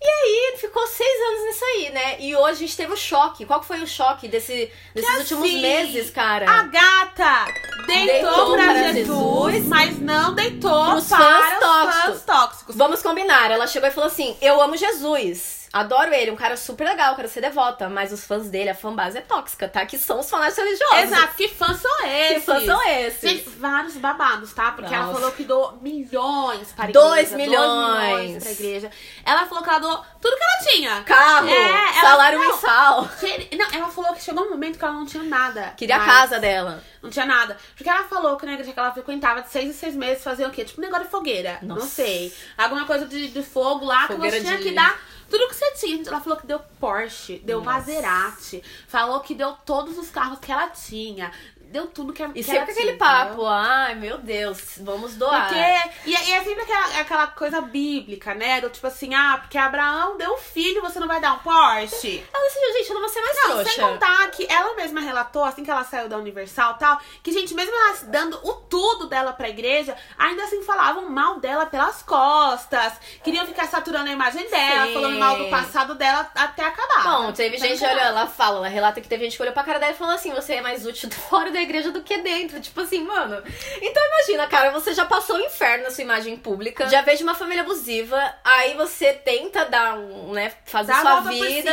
E 0.00 0.06
aí, 0.06 0.56
ficou 0.58 0.86
seis 0.86 1.22
anos 1.28 1.44
nisso 1.46 1.64
aí, 1.64 1.90
né? 1.90 2.16
E 2.20 2.36
hoje 2.36 2.52
a 2.52 2.66
gente 2.66 2.76
teve 2.76 2.92
o 2.92 2.96
choque. 2.96 3.46
Qual 3.46 3.62
foi 3.62 3.80
o 3.80 3.86
choque 3.86 4.28
desse, 4.28 4.70
desses 4.94 5.10
Que 5.10 5.18
últimos 5.18 5.44
assim, 5.44 5.62
meses, 5.62 6.10
cara? 6.10 6.48
A 6.50 6.62
gata 6.64 7.46
deitou, 7.86 8.06
Deitou 8.06 8.52
pra, 8.54 8.64
para 8.64 8.92
Jesus, 8.92 9.54
Jesus, 9.54 9.64
mas 9.68 9.98
não 9.98 10.34
deitou 10.34 10.90
pros 10.90 11.08
para 11.08 11.18
fãs 11.18 11.52
os 11.54 11.58
tóxicos. 11.60 12.04
fãs 12.04 12.24
tóxicos. 12.24 12.76
Vamos 12.76 13.02
combinar. 13.02 13.50
Ela 13.50 13.66
chegou 13.66 13.88
e 13.88 13.92
falou 13.92 14.08
assim: 14.08 14.36
Eu 14.42 14.60
amo 14.60 14.76
Jesus. 14.76 15.55
Adoro 15.80 16.12
ele, 16.14 16.30
um 16.30 16.36
cara 16.36 16.56
super 16.56 16.84
legal, 16.84 17.14
quero 17.14 17.28
ser 17.28 17.40
devota. 17.40 17.88
Mas 17.88 18.12
os 18.12 18.24
fãs 18.24 18.48
dele, 18.48 18.70
a 18.70 18.74
fanbase 18.74 19.18
é 19.18 19.20
tóxica, 19.20 19.68
tá? 19.68 19.84
Que 19.84 19.98
são 19.98 20.20
os 20.20 20.28
fanáticos 20.30 20.64
religiosos. 20.64 20.98
Exato, 20.98 21.34
que 21.34 21.48
fãs 21.48 21.76
são 21.80 22.06
esses? 22.06 22.34
Que 22.34 22.40
fãs 22.40 22.64
são 22.64 22.88
esses? 22.88 23.30
Gente, 23.30 23.48
vários 23.50 23.96
babados, 23.96 24.52
tá? 24.52 24.72
Porque 24.72 24.94
ela 24.94 25.06
Nossa. 25.06 25.18
falou 25.20 25.32
que 25.32 25.44
doou 25.44 25.78
milhões 25.82 26.72
para 26.72 26.86
a 26.86 26.90
Dois 26.92 27.30
igreja. 27.32 27.36
milhões. 27.50 27.66
Dois 28.10 28.20
milhões 28.26 28.42
pra 28.42 28.52
igreja. 28.52 28.90
Ela 29.24 29.46
falou 29.46 29.62
que 29.64 29.70
ela 29.70 29.78
doou 29.78 30.04
tudo 30.20 30.36
que 30.36 30.42
ela 30.42 30.70
tinha. 30.72 31.02
Carro, 31.02 31.48
É, 31.48 31.52
ela- 31.98 32.00
salário 32.00 32.38
não. 32.38 32.46
mensal. 32.54 33.08
Que- 33.20 33.56
Não, 33.56 33.66
ela 33.72 33.88
falou 33.88 34.12
que 34.14 34.22
chegou 34.22 34.44
um 34.46 34.50
momento 34.50 34.78
que 34.78 34.84
ela 34.84 34.94
não 34.94 35.06
tinha 35.06 35.22
nada. 35.22 35.74
Queria 35.76 35.96
a 35.96 36.04
casa 36.04 36.38
dela. 36.38 36.82
Não 37.02 37.10
tinha 37.10 37.26
nada. 37.26 37.56
Porque 37.76 37.88
ela 37.88 38.04
falou 38.04 38.36
que 38.36 38.46
na 38.46 38.52
igreja 38.52 38.72
que 38.72 38.78
ela 38.78 38.92
frequentava 38.92 39.42
de 39.42 39.50
seis 39.50 39.68
em 39.68 39.72
seis 39.72 39.94
meses 39.94 40.24
fazia 40.24 40.46
o 40.48 40.50
quê? 40.50 40.64
Tipo 40.64 40.80
um 40.80 40.84
negócio 40.84 41.04
de 41.04 41.10
fogueira. 41.10 41.58
Não 41.62 41.76
Nossa. 41.76 41.88
sei. 41.88 42.34
Alguma 42.58 42.84
coisa 42.84 43.06
de, 43.06 43.28
de 43.28 43.42
fogo 43.42 43.84
lá 43.84 44.06
Fogueira 44.06 44.36
que 44.36 44.42
você 44.42 44.48
tinha 44.48 44.58
de- 44.58 44.64
que 44.64 44.72
dar 44.72 44.98
tudo 45.28 45.48
que 45.48 45.54
você 45.54 45.72
tinha. 45.72 46.02
Ela 46.06 46.20
falou 46.20 46.38
que 46.38 46.46
deu 46.46 46.60
Porsche, 46.80 47.38
deu 47.44 47.58
Nossa. 47.58 47.70
Maserati. 47.70 48.62
Falou 48.86 49.20
que 49.20 49.34
deu 49.34 49.52
todos 49.64 49.98
os 49.98 50.10
carros 50.10 50.38
que 50.38 50.50
ela 50.50 50.68
tinha. 50.68 51.32
Deu 51.76 51.86
tudo 51.88 52.12
que, 52.12 52.22
E 52.22 52.32
que 52.32 52.42
sempre 52.42 52.70
aquele 52.72 52.86
tinha, 52.94 52.98
papo, 52.98 53.32
entendeu? 53.32 53.46
ai 53.48 53.94
meu 53.96 54.18
Deus, 54.18 54.78
vamos 54.78 55.14
doar. 55.16 55.48
Porque, 55.48 55.60
e, 56.08 56.14
é- 56.14 56.24
e 56.28 56.32
é 56.32 56.42
sempre 56.42 56.62
aquela, 56.62 57.00
aquela 57.00 57.26
coisa 57.26 57.60
bíblica, 57.60 58.34
né? 58.34 58.60
Do 58.62 58.70
tipo 58.70 58.86
assim, 58.86 59.14
ah, 59.14 59.36
porque 59.40 59.58
Abraão 59.58 60.16
deu 60.16 60.32
um 60.32 60.38
filho, 60.38 60.80
você 60.80 60.98
não 60.98 61.06
vai 61.06 61.20
dar 61.20 61.34
um 61.34 61.38
Porsche. 61.40 62.24
Ela 62.32 62.44
decidiu, 62.44 62.72
gente, 62.78 62.88
eu 62.88 62.94
não 62.94 63.00
vou 63.02 63.10
ser 63.10 63.20
mais 63.20 63.36
Não, 63.36 63.42
trouxa. 63.50 63.70
sem 63.70 63.84
contar 63.84 64.30
que 64.30 64.46
ela 64.50 64.74
mesma 64.74 65.00
relatou, 65.00 65.44
assim 65.44 65.62
que 65.64 65.70
ela 65.70 65.84
saiu 65.84 66.08
da 66.08 66.16
Universal 66.16 66.74
e 66.76 66.78
tal, 66.78 67.00
que, 67.22 67.30
gente, 67.32 67.52
mesmo 67.54 67.74
ela 67.74 67.96
dando 68.04 68.40
o 68.42 68.54
tudo 68.54 69.06
dela 69.06 69.32
pra 69.34 69.48
igreja, 69.48 69.94
ainda 70.18 70.44
assim 70.44 70.62
falavam 70.62 71.10
mal 71.10 71.38
dela 71.40 71.66
pelas 71.66 72.02
costas, 72.02 72.94
queriam 73.22 73.46
ficar 73.46 73.66
saturando 73.66 74.08
a 74.08 74.12
imagem 74.12 74.48
dela, 74.48 74.86
Sim. 74.86 74.94
falando 74.94 75.18
mal 75.18 75.36
do 75.36 75.48
passado 75.48 75.94
dela 75.94 76.30
até 76.34 76.64
acabar. 76.64 77.02
Bom, 77.02 77.32
teve 77.32 77.58
gente, 77.58 77.78
contar. 77.80 77.92
olha, 77.92 78.00
ela 78.00 78.26
fala, 78.26 78.56
ela 78.58 78.68
relata 78.68 79.00
que 79.00 79.08
teve 79.08 79.24
gente 79.24 79.36
que 79.36 79.42
olhou 79.42 79.52
pra 79.52 79.62
cara 79.62 79.78
dela 79.78 79.92
e 79.92 79.96
falou 79.96 80.14
assim: 80.14 80.32
você 80.32 80.54
é 80.54 80.60
mais 80.60 80.86
útil 80.86 81.10
fora 81.28 81.50
da 81.50 81.60
igreja 81.66 81.90
do 81.90 82.02
que 82.02 82.16
dentro. 82.18 82.60
Tipo 82.60 82.80
assim, 82.80 83.02
mano. 83.02 83.42
Então 83.82 84.02
imagina, 84.06 84.46
cara, 84.46 84.70
você 84.70 84.94
já 84.94 85.04
passou 85.04 85.36
o 85.36 85.40
inferno 85.40 85.84
na 85.84 85.90
sua 85.90 86.02
imagem 86.02 86.36
pública, 86.36 86.88
já 86.88 87.02
veio 87.02 87.18
de 87.18 87.22
uma 87.22 87.34
família 87.34 87.62
abusiva, 87.62 88.34
aí 88.42 88.74
você 88.74 89.12
tenta 89.12 89.64
dar 89.64 89.98
um, 89.98 90.32
né, 90.32 90.52
fazer 90.64 90.92
Dá 90.92 91.00
sua 91.00 91.20
vida. 91.22 91.70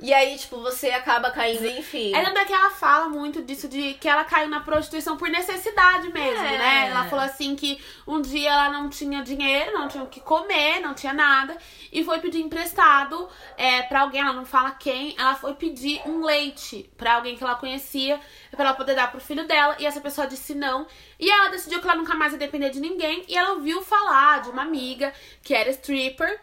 E 0.00 0.12
aí, 0.12 0.36
tipo, 0.38 0.60
você 0.60 0.90
acaba 0.90 1.30
caindo, 1.30 1.66
enfim. 1.66 2.14
É 2.14 2.22
lembra 2.22 2.44
que 2.44 2.52
ela 2.52 2.70
fala 2.70 3.08
muito 3.08 3.42
disso, 3.42 3.68
de 3.68 3.94
que 3.94 4.08
ela 4.08 4.24
caiu 4.24 4.48
na 4.48 4.60
prostituição 4.60 5.16
por 5.16 5.28
necessidade 5.28 6.12
mesmo, 6.12 6.44
É. 6.44 6.58
né? 6.58 6.90
Falou 7.14 7.30
assim 7.30 7.54
que 7.54 7.80
um 8.08 8.20
dia 8.20 8.50
ela 8.50 8.70
não 8.70 8.90
tinha 8.90 9.22
dinheiro, 9.22 9.72
não 9.72 9.86
tinha 9.86 10.02
o 10.02 10.08
que 10.08 10.18
comer, 10.18 10.80
não 10.80 10.94
tinha 10.94 11.12
nada, 11.12 11.56
e 11.92 12.02
foi 12.02 12.18
pedir 12.18 12.40
emprestado 12.40 13.28
é, 13.56 13.82
pra 13.82 14.00
alguém, 14.00 14.20
ela 14.20 14.32
não 14.32 14.44
fala 14.44 14.72
quem, 14.72 15.14
ela 15.16 15.36
foi 15.36 15.54
pedir 15.54 16.02
um 16.06 16.24
leite 16.24 16.90
pra 16.96 17.14
alguém 17.14 17.36
que 17.36 17.44
ela 17.44 17.54
conhecia, 17.54 18.20
pra 18.50 18.64
ela 18.64 18.74
poder 18.74 18.96
dar 18.96 19.12
pro 19.12 19.20
filho 19.20 19.46
dela, 19.46 19.76
e 19.78 19.86
essa 19.86 20.00
pessoa 20.00 20.26
disse 20.26 20.56
não. 20.56 20.88
E 21.20 21.30
ela 21.30 21.50
decidiu 21.50 21.80
que 21.80 21.86
ela 21.86 21.96
nunca 21.96 22.16
mais 22.16 22.32
ia 22.32 22.38
depender 22.38 22.70
de 22.70 22.80
ninguém, 22.80 23.24
e 23.28 23.38
ela 23.38 23.52
ouviu 23.52 23.80
falar 23.80 24.42
de 24.42 24.50
uma 24.50 24.62
amiga 24.62 25.12
que 25.40 25.54
era 25.54 25.70
stripper, 25.70 26.42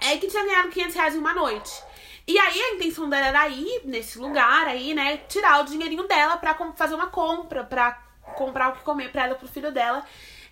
é 0.00 0.16
que 0.16 0.28
tinha 0.28 0.44
ganhado 0.44 0.68
500 0.68 0.94
reais 0.94 1.14
em 1.16 1.18
uma 1.18 1.34
noite. 1.34 1.72
E 2.24 2.38
aí 2.38 2.62
a 2.62 2.74
intenção 2.74 3.08
dela 3.08 3.26
era 3.26 3.48
ir 3.48 3.82
nesse 3.84 4.16
lugar 4.16 4.68
aí, 4.68 4.94
né, 4.94 5.16
tirar 5.28 5.60
o 5.60 5.64
dinheirinho 5.64 6.06
dela 6.06 6.36
pra 6.36 6.56
fazer 6.76 6.94
uma 6.94 7.08
compra, 7.08 7.64
pra 7.64 8.06
comprar 8.38 8.70
o 8.70 8.72
que 8.72 8.82
comer 8.82 9.10
pra 9.10 9.24
ela 9.24 9.34
pro 9.34 9.48
filho 9.48 9.72
dela. 9.72 10.04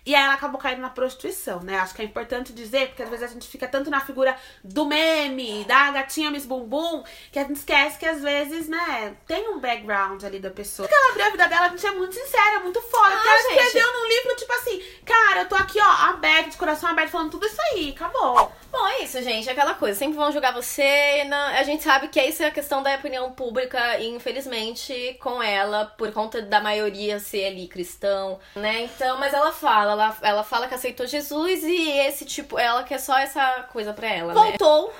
E 0.07 0.15
aí 0.15 0.23
ela 0.23 0.35
acabou 0.35 0.57
caindo 0.57 0.79
na 0.79 0.89
prostituição, 0.89 1.59
né? 1.59 1.77
Acho 1.79 1.93
que 1.93 2.01
é 2.01 2.05
importante 2.05 2.53
dizer, 2.53 2.87
porque 2.87 3.03
às 3.03 3.09
vezes 3.09 3.29
a 3.29 3.33
gente 3.33 3.45
fica 3.45 3.67
tanto 3.67 3.89
na 3.89 3.99
figura 3.99 4.37
do 4.63 4.85
meme, 4.85 5.65
da 5.65 5.91
gatinha 5.91 6.31
Miss 6.31 6.45
Bumbum, 6.45 7.03
que 7.29 7.37
a 7.37 7.43
gente 7.43 7.57
esquece 7.57 7.99
que 7.99 8.05
às 8.05 8.21
vezes, 8.21 8.69
né, 8.69 9.17
tem 9.27 9.49
um 9.49 9.59
background 9.59 10.23
ali 10.23 10.39
da 10.39 10.49
pessoa. 10.49 10.87
Porque 10.87 10.97
ela 10.97 11.11
abriu 11.11 11.25
a 11.25 11.29
vida 11.31 11.47
dela, 11.49 11.65
a 11.65 11.69
gente 11.69 11.85
é 11.85 11.91
muito 11.91 12.15
sincera, 12.15 12.61
muito 12.61 12.81
foda. 12.83 13.15
porque 13.15 13.27
ela 13.27 13.37
Ah, 13.37 13.41
gente. 13.41 13.63
escreveu 13.65 13.93
num 13.93 14.07
livro, 14.07 14.35
tipo 14.37 14.53
assim, 14.53 14.83
cara, 15.05 15.41
eu 15.41 15.49
tô 15.49 15.55
aqui, 15.55 15.77
ó, 15.81 15.91
aberto, 16.09 16.51
de 16.51 16.57
coração 16.57 16.89
aberto, 16.89 17.09
falando 17.09 17.31
tudo 17.31 17.45
isso 17.45 17.61
aí, 17.73 17.89
acabou. 17.89 18.49
Bom, 18.71 18.87
é 18.87 19.03
isso, 19.03 19.21
gente. 19.23 19.47
É 19.49 19.53
aquela 19.53 19.73
coisa. 19.73 19.97
Sempre 19.97 20.17
vão 20.17 20.31
julgar 20.31 20.53
você. 20.53 21.23
Não... 21.23 21.37
A 21.37 21.63
gente 21.63 21.83
sabe 21.83 22.09
que 22.09 22.21
isso 22.21 22.43
é 22.43 22.47
a 22.47 22.51
questão 22.51 22.83
da 22.83 22.93
opinião 22.95 23.31
pública. 23.31 23.97
E, 23.97 24.07
infelizmente, 24.09 25.17
com 25.21 25.41
ela, 25.41 25.85
por 25.97 26.11
conta 26.11 26.41
da 26.41 26.59
maioria 26.59 27.17
ser 27.19 27.45
ali 27.45 27.67
cristão, 27.67 28.39
né? 28.55 28.81
Então, 28.83 29.17
mas 29.17 29.33
ela 29.33 29.51
fala. 29.51 29.95
Ela, 29.97 30.17
ela 30.21 30.43
fala 30.43 30.67
que 30.67 30.75
aceitou 30.75 31.05
Jesus 31.05 31.63
e 31.63 31.89
esse 31.99 32.25
tipo... 32.25 32.57
Ela 32.57 32.83
quer 32.83 32.99
só 32.99 33.17
essa 33.17 33.63
coisa 33.71 33.93
pra 33.93 34.07
ela, 34.07 34.33
né? 34.33 34.41
Voltou? 34.41 34.93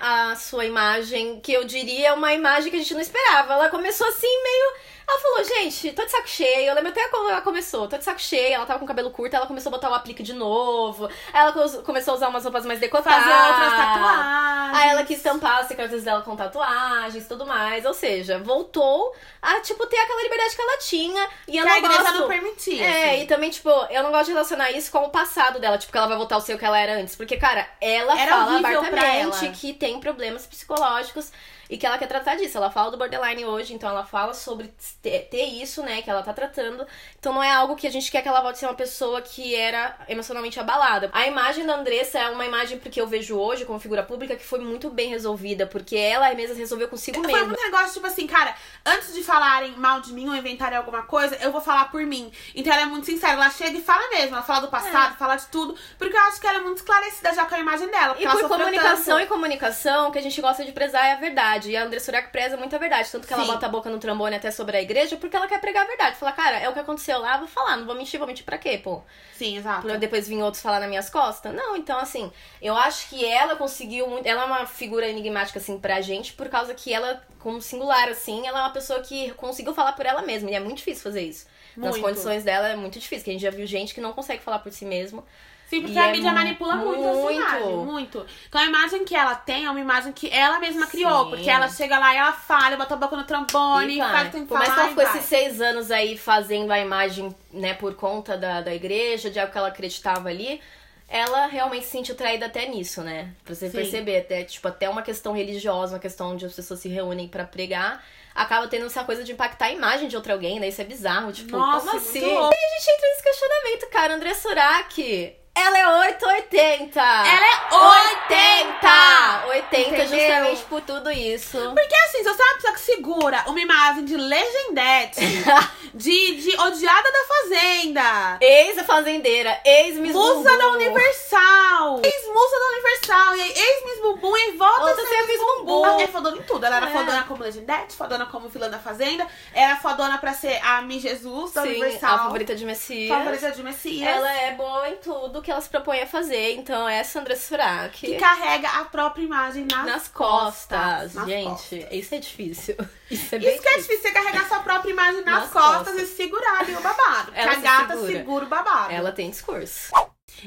A 0.00 0.34
sua 0.36 0.64
imagem, 0.64 1.40
que 1.40 1.52
eu 1.52 1.64
diria 1.64 2.14
uma 2.14 2.32
imagem 2.32 2.70
que 2.70 2.76
a 2.76 2.80
gente 2.80 2.94
não 2.94 3.00
esperava. 3.00 3.54
Ela 3.54 3.68
começou 3.68 4.06
assim, 4.08 4.26
meio... 4.42 4.92
Ela 5.04 5.18
falou, 5.20 5.44
gente, 5.44 5.92
tô 5.92 6.04
de 6.04 6.10
saco 6.12 6.28
cheio. 6.28 6.68
Eu 6.68 6.74
lembro 6.74 6.90
até 6.90 7.06
quando 7.08 7.28
ela 7.28 7.40
começou, 7.40 7.88
tô 7.88 7.98
de 7.98 8.04
saco 8.04 8.20
cheio. 8.20 8.54
Ela 8.54 8.64
tava 8.64 8.78
com 8.78 8.86
cabelo 8.86 9.10
curto, 9.10 9.34
ela 9.34 9.46
começou 9.48 9.68
a 9.68 9.72
botar 9.74 9.90
o 9.90 9.94
aplique 9.94 10.22
de 10.22 10.32
novo. 10.32 11.06
Aí 11.32 11.42
ela 11.42 11.52
co- 11.52 11.82
começou 11.82 12.12
a 12.12 12.16
usar 12.16 12.28
umas 12.28 12.44
roupas 12.44 12.64
mais 12.64 12.78
decotadas. 12.78 13.22
Fazer 13.24 13.48
outras 13.52 13.72
tatuagens. 13.72 14.78
Aí 14.78 14.88
ela 14.90 15.04
quis 15.04 15.20
tampar 15.20 15.58
as 15.58 15.66
cicatrizes 15.66 16.04
dela 16.04 16.22
com 16.22 16.36
tatuagens 16.36 17.24
e 17.24 17.28
tudo 17.28 17.44
mais. 17.44 17.84
Ou 17.84 17.92
seja, 17.92 18.38
voltou 18.38 19.12
a, 19.42 19.60
tipo, 19.60 19.84
ter 19.86 19.98
aquela 19.98 20.22
liberdade 20.22 20.54
que 20.56 20.62
ela 20.62 20.78
tinha. 20.78 21.28
E 21.48 21.56
eu 21.58 21.64
que 21.64 21.68
não 21.68 21.74
a 21.74 21.78
igreja 21.78 22.02
gosto... 22.02 22.18
não 22.20 22.28
permitia. 22.28 22.84
É, 22.86 23.10
assim. 23.10 23.22
e 23.22 23.26
também, 23.26 23.50
tipo, 23.50 23.68
eu 23.90 24.04
não 24.04 24.12
gosto 24.12 24.26
de 24.26 24.32
relacionar 24.32 24.70
isso 24.70 24.90
com 24.90 24.98
o 25.04 25.10
passado 25.10 25.58
dela, 25.58 25.76
tipo, 25.76 25.90
que 25.90 25.98
ela 25.98 26.06
vai 26.06 26.16
voltar 26.16 26.36
ao 26.36 26.40
ser 26.40 26.54
o 26.54 26.58
que 26.58 26.64
ela 26.64 26.78
era 26.78 26.94
antes. 26.94 27.16
Porque, 27.16 27.36
cara, 27.36 27.68
ela 27.80 28.18
Era 28.18 28.30
fala 28.30 28.56
abertamente. 28.58 29.51
Que 29.52 29.72
tem 29.72 30.00
problemas 30.00 30.46
psicológicos 30.46 31.30
e 31.72 31.78
que 31.78 31.86
ela 31.86 31.96
quer 31.96 32.06
tratar 32.06 32.34
disso. 32.36 32.58
Ela 32.58 32.70
fala 32.70 32.90
do 32.90 32.98
borderline 32.98 33.46
hoje, 33.46 33.72
então 33.72 33.88
ela 33.88 34.04
fala 34.04 34.34
sobre 34.34 34.70
ter, 35.00 35.42
isso, 35.42 35.82
né, 35.82 36.02
que 36.02 36.10
ela 36.10 36.22
tá 36.22 36.30
tratando. 36.30 36.86
Então 37.18 37.32
não 37.32 37.42
é 37.42 37.50
algo 37.50 37.74
que 37.74 37.86
a 37.86 37.90
gente 37.90 38.10
quer 38.10 38.20
que 38.20 38.28
ela 38.28 38.42
volte 38.42 38.56
a 38.56 38.58
ser 38.58 38.66
uma 38.66 38.74
pessoa 38.74 39.22
que 39.22 39.54
era 39.56 39.96
emocionalmente 40.06 40.60
abalada. 40.60 41.08
A 41.14 41.26
imagem 41.26 41.64
da 41.64 41.76
Andressa 41.76 42.18
é 42.18 42.28
uma 42.28 42.44
imagem 42.44 42.78
porque 42.78 43.00
eu 43.00 43.06
vejo 43.06 43.38
hoje 43.38 43.64
como 43.64 43.80
figura 43.80 44.02
pública 44.02 44.36
que 44.36 44.44
foi 44.44 44.58
muito 44.58 44.90
bem 44.90 45.08
resolvida, 45.08 45.66
porque 45.66 45.96
ela 45.96 46.32
mesma 46.34 46.54
resolveu 46.54 46.88
consigo 46.88 47.22
Foi 47.22 47.32
mesma. 47.32 47.54
um 47.54 47.64
negócio, 47.64 47.94
tipo 47.94 48.06
assim, 48.06 48.26
cara, 48.26 48.54
antes 48.84 49.14
de 49.14 49.22
falarem 49.22 49.72
mal 49.72 50.02
de 50.02 50.12
mim 50.12 50.28
ou 50.28 50.36
inventarem 50.36 50.76
alguma 50.76 51.04
coisa, 51.04 51.36
eu 51.36 51.50
vou 51.50 51.62
falar 51.62 51.86
por 51.86 52.02
mim. 52.02 52.30
Então 52.54 52.70
ela 52.70 52.82
é 52.82 52.86
muito 52.86 53.06
sincera, 53.06 53.32
ela 53.32 53.48
chega 53.48 53.78
e 53.78 53.80
fala 53.80 54.10
mesmo, 54.10 54.36
ela 54.36 54.44
fala 54.44 54.60
do 54.60 54.68
passado, 54.68 55.16
fala 55.16 55.36
de 55.36 55.46
tudo, 55.46 55.74
porque 55.96 56.14
eu 56.14 56.20
acho 56.20 56.38
que 56.38 56.46
ela 56.46 56.58
é 56.58 56.60
muito 56.60 56.78
esclarecida 56.78 57.32
já 57.32 57.46
com 57.46 57.54
a 57.54 57.58
imagem 57.58 57.88
dela. 57.90 58.14
E 58.18 58.28
por 58.28 58.46
comunicação 58.46 59.16
tanto. 59.16 59.24
e 59.24 59.26
comunicação, 59.26 60.08
o 60.10 60.12
que 60.12 60.18
a 60.18 60.22
gente 60.22 60.38
gosta 60.38 60.62
de 60.66 60.72
prezar 60.72 61.06
é 61.06 61.12
a 61.12 61.16
verdade. 61.16 61.61
E 61.68 61.76
a 61.76 61.84
André 61.84 61.98
Surak 61.98 62.30
preza 62.30 62.56
muito 62.56 62.74
a 62.74 62.78
verdade. 62.78 63.10
Tanto 63.10 63.26
que 63.26 63.32
ela 63.32 63.44
Sim. 63.44 63.50
bota 63.50 63.66
a 63.66 63.68
boca 63.68 63.90
no 63.90 63.98
trombone 63.98 64.36
até 64.36 64.50
sobre 64.50 64.76
a 64.76 64.82
igreja, 64.82 65.16
porque 65.16 65.36
ela 65.36 65.46
quer 65.46 65.60
pregar 65.60 65.84
a 65.84 65.86
verdade. 65.86 66.16
Falar, 66.16 66.32
cara, 66.32 66.58
é 66.58 66.68
o 66.68 66.72
que 66.72 66.78
aconteceu 66.78 67.18
lá, 67.18 67.36
vou 67.36 67.48
falar. 67.48 67.76
Não 67.76 67.86
vou 67.86 67.94
mentir, 67.94 68.18
vou 68.18 68.26
mentir 68.26 68.44
pra 68.44 68.58
quê, 68.58 68.78
pô? 68.78 69.02
Sim, 69.34 69.56
exato. 69.58 69.82
Pra 69.82 69.96
depois 69.96 70.28
vir 70.28 70.42
outros 70.42 70.62
falar 70.62 70.80
nas 70.80 70.88
minhas 70.88 71.10
costas? 71.10 71.54
Não, 71.54 71.76
então 71.76 71.98
assim, 71.98 72.30
eu 72.60 72.76
acho 72.76 73.08
que 73.08 73.24
ela 73.24 73.56
conseguiu 73.56 74.06
muito. 74.06 74.26
Ela 74.26 74.42
é 74.42 74.44
uma 74.46 74.66
figura 74.66 75.08
enigmática, 75.08 75.58
assim, 75.58 75.78
pra 75.78 76.00
gente, 76.00 76.32
por 76.32 76.48
causa 76.48 76.74
que 76.74 76.92
ela, 76.92 77.22
como 77.38 77.60
singular, 77.60 78.08
assim, 78.08 78.46
ela 78.46 78.58
é 78.58 78.62
uma 78.62 78.70
pessoa 78.70 79.00
que 79.00 79.30
conseguiu 79.32 79.74
falar 79.74 79.92
por 79.92 80.06
ela 80.06 80.22
mesma. 80.22 80.50
E 80.50 80.54
é 80.54 80.60
muito 80.60 80.78
difícil 80.78 81.02
fazer 81.02 81.22
isso. 81.22 81.46
Nas 81.76 81.92
Muito. 81.92 82.04
condições 82.04 82.44
dela 82.44 82.68
é 82.68 82.76
muito 82.76 82.98
difícil, 82.98 83.24
que 83.24 83.30
a 83.30 83.32
gente 83.32 83.42
já 83.42 83.50
viu 83.50 83.66
gente 83.66 83.94
que 83.94 84.00
não 84.00 84.12
consegue 84.12 84.42
falar 84.42 84.58
por 84.58 84.70
si 84.70 84.84
mesmo. 84.84 85.24
Sim, 85.72 85.80
porque 85.80 85.98
E 85.98 86.02
a 86.02 86.08
é 86.08 86.12
mídia 86.12 86.34
manipula 86.34 86.76
muito, 86.76 87.02
essa 87.02 87.14
muito. 87.14 87.40
imagem, 87.40 87.76
muito. 87.78 88.26
Então 88.46 88.60
a 88.60 88.66
imagem 88.66 89.06
que 89.06 89.14
ela 89.14 89.34
tem 89.34 89.64
é 89.64 89.70
uma 89.70 89.80
imagem 89.80 90.12
que 90.12 90.28
ela 90.28 90.58
mesma 90.58 90.86
criou, 90.86 91.24
Sim. 91.24 91.30
porque 91.30 91.48
ela 91.48 91.66
chega 91.66 91.98
lá 91.98 92.12
e 92.12 92.18
ela 92.18 92.32
fala, 92.34 92.76
bota 92.76 92.92
a 92.92 92.96
boca 92.98 93.16
no 93.16 93.24
trombone, 93.24 93.94
E 93.94 93.98
vai. 93.98 94.10
faz 94.12 94.32
tem 94.32 94.42
que 94.42 94.48
Por 94.48 94.58
mais 94.58 94.74
que 94.74 94.78
ela 94.78 94.88
ficou 94.90 95.02
esses 95.02 95.24
seis 95.24 95.62
anos 95.62 95.90
aí 95.90 96.18
fazendo 96.18 96.70
a 96.70 96.78
imagem, 96.78 97.34
né, 97.50 97.72
por 97.72 97.94
conta 97.94 98.36
da, 98.36 98.60
da 98.60 98.74
igreja, 98.74 99.30
de 99.30 99.40
algo 99.40 99.50
que 99.50 99.56
ela 99.56 99.68
acreditava 99.68 100.28
ali, 100.28 100.60
ela 101.08 101.46
realmente 101.46 101.86
se 101.86 101.92
sentiu 101.92 102.14
traída 102.14 102.44
até 102.46 102.68
nisso, 102.68 103.00
né? 103.02 103.32
Pra 103.42 103.54
você 103.54 103.70
Sim. 103.70 103.76
perceber, 103.78 104.18
até, 104.18 104.44
tipo, 104.44 104.68
até 104.68 104.90
uma 104.90 105.00
questão 105.00 105.32
religiosa, 105.32 105.94
uma 105.94 106.00
questão 106.00 106.32
onde 106.32 106.44
as 106.44 106.52
pessoas 106.52 106.80
se 106.80 106.88
reúnem 106.90 107.28
pra 107.28 107.44
pregar, 107.44 108.04
acaba 108.34 108.68
tendo 108.68 108.84
essa 108.84 109.04
coisa 109.04 109.24
de 109.24 109.32
impactar 109.32 109.66
a 109.66 109.72
imagem 109.72 110.06
de 110.08 110.16
outra 110.16 110.34
alguém, 110.34 110.60
né? 110.60 110.68
Isso 110.68 110.82
é 110.82 110.84
bizarro, 110.84 111.32
tipo, 111.32 111.56
Nossa, 111.56 111.78
como 111.80 111.92
muito 111.92 112.08
assim? 112.08 112.20
E 112.20 112.24
a 112.24 112.78
gente 112.78 112.90
entra 112.90 113.08
nesse 113.08 113.22
questionamento, 113.22 113.90
cara, 113.90 114.14
André 114.16 114.34
Surak. 114.34 115.41
Ela 115.54 115.78
é 115.78 115.86
880! 116.08 116.98
Ela 116.98 117.46
é 117.46 117.74
80! 117.74 119.46
80 119.48 119.80
Entendeu? 119.80 120.06
justamente 120.06 120.64
por 120.64 120.80
tudo 120.80 121.10
isso. 121.10 121.58
Porque 121.74 121.94
assim, 122.06 122.18
se 122.18 122.24
você 122.24 122.42
é 122.42 122.44
uma 122.46 122.54
pessoa 122.54 122.72
que 122.74 122.80
segura 122.80 123.44
uma 123.46 123.60
imagem 123.60 124.04
de 124.06 124.16
legendete, 124.16 125.20
de, 125.92 126.36
de 126.36 126.56
odiada 126.58 127.10
da 127.12 127.24
Fazenda, 127.28 128.38
Ex 128.40 128.86
fazendeira, 128.86 129.60
ex 129.64 129.96
Miss 129.96 130.12
musa 130.14 130.56
da 130.56 130.68
Universal, 130.68 132.00
ex-musa 132.02 132.58
da 132.58 132.66
Universal, 132.72 133.36
e 133.36 133.42
aí 133.42 133.52
ex-Miss 133.54 134.00
Bumbum 134.02 134.36
e 134.36 134.52
volta 134.52 134.80
a 134.80 134.84
Volta 134.86 135.02
ser 135.02 135.02
a 135.02 135.20
ser 135.20 135.26
Miss. 135.26 135.38
Bumbum. 135.40 135.84
Ela 135.86 136.02
é 136.02 136.06
fodona 136.06 136.36
em 136.38 136.42
tudo. 136.42 136.64
Ela 136.66 136.76
era 136.76 136.86
É. 136.88 136.92
fodona 136.92 137.22
como 137.24 137.42
legendete, 137.42 137.94
fodona 137.96 138.26
como 138.26 138.48
vilã 138.48 138.70
da 138.70 138.78
Fazenda, 138.78 139.26
era 139.54 139.76
fodona 139.76 140.16
pra 140.18 140.32
ser 140.32 140.58
a 140.64 140.80
Miss 140.82 141.02
Jesus 141.02 141.52
da 141.52 141.62
Sim, 141.62 141.68
Universal. 141.68 142.14
a 142.14 142.18
favorita 142.24 142.54
de 142.54 142.64
Messias. 142.64 143.08
favorita 143.16 143.50
de 143.50 143.62
Messias. 143.62 144.08
Ela 144.16 144.32
é 144.32 144.52
boa 144.52 144.88
em 144.88 144.96
tudo 144.96 145.41
que 145.42 145.50
ela 145.50 145.60
se 145.60 145.68
propõe 145.68 146.00
a 146.00 146.06
fazer. 146.06 146.52
Então, 146.54 146.88
essa 146.88 147.20
André 147.20 147.36
Surak. 147.36 147.98
que 147.98 148.16
carrega 148.16 148.68
a 148.68 148.84
própria 148.86 149.22
imagem 149.24 149.66
nas, 149.70 149.84
Nas 149.84 150.08
costas. 150.08 151.14
Nas 151.14 151.26
Gente, 151.26 151.48
costas. 151.50 151.88
isso 151.92 152.14
é 152.14 152.18
difícil. 152.18 152.76
Isso 153.10 153.34
é 153.34 153.38
bem 153.38 153.52
Isso 153.52 153.62
que 153.62 153.68
é 153.68 153.76
difícil, 153.76 154.00
você 154.00 154.10
carregar 154.10 154.48
sua 154.48 154.60
própria 154.60 154.90
imagem 154.90 155.22
nas, 155.22 155.42
Nas 155.42 155.50
costas, 155.50 155.88
costas. 155.88 156.02
e 156.02 156.06
segurar 156.16 156.60
ali 156.60 156.74
o 156.74 156.80
babado. 156.80 157.32
Ela 157.34 157.50
a 157.52 157.54
se 157.56 157.60
gata 157.60 157.88
segura. 157.94 158.12
segura 158.12 158.44
o 158.46 158.48
babado. 158.48 158.90
Ela 158.92 159.12
tem 159.12 159.28
discurso. 159.28 159.92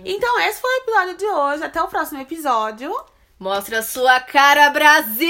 Então, 0.03 0.39
esse 0.39 0.59
foi 0.59 0.71
o 0.71 0.81
episódio 0.81 1.17
de 1.17 1.25
hoje. 1.27 1.63
Até 1.63 1.79
o 1.83 1.87
próximo 1.87 2.19
episódio. 2.21 2.91
Mostra 3.37 3.83
sua 3.83 4.19
cara, 4.19 4.69
Brasil! 4.71 5.29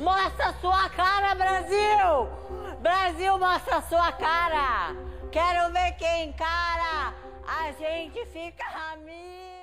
Mostra 0.00 0.54
sua 0.60 0.88
cara, 0.90 1.34
Brasil! 1.34 2.28
Brasil, 2.80 3.38
mostra 3.38 3.82
sua 3.88 4.12
cara! 4.12 4.94
Quero 5.30 5.70
ver 5.72 5.92
quem 5.98 6.30
encara! 6.30 7.14
A 7.46 7.70
gente 7.72 8.24
fica 8.26 8.64
amigo! 8.92 9.57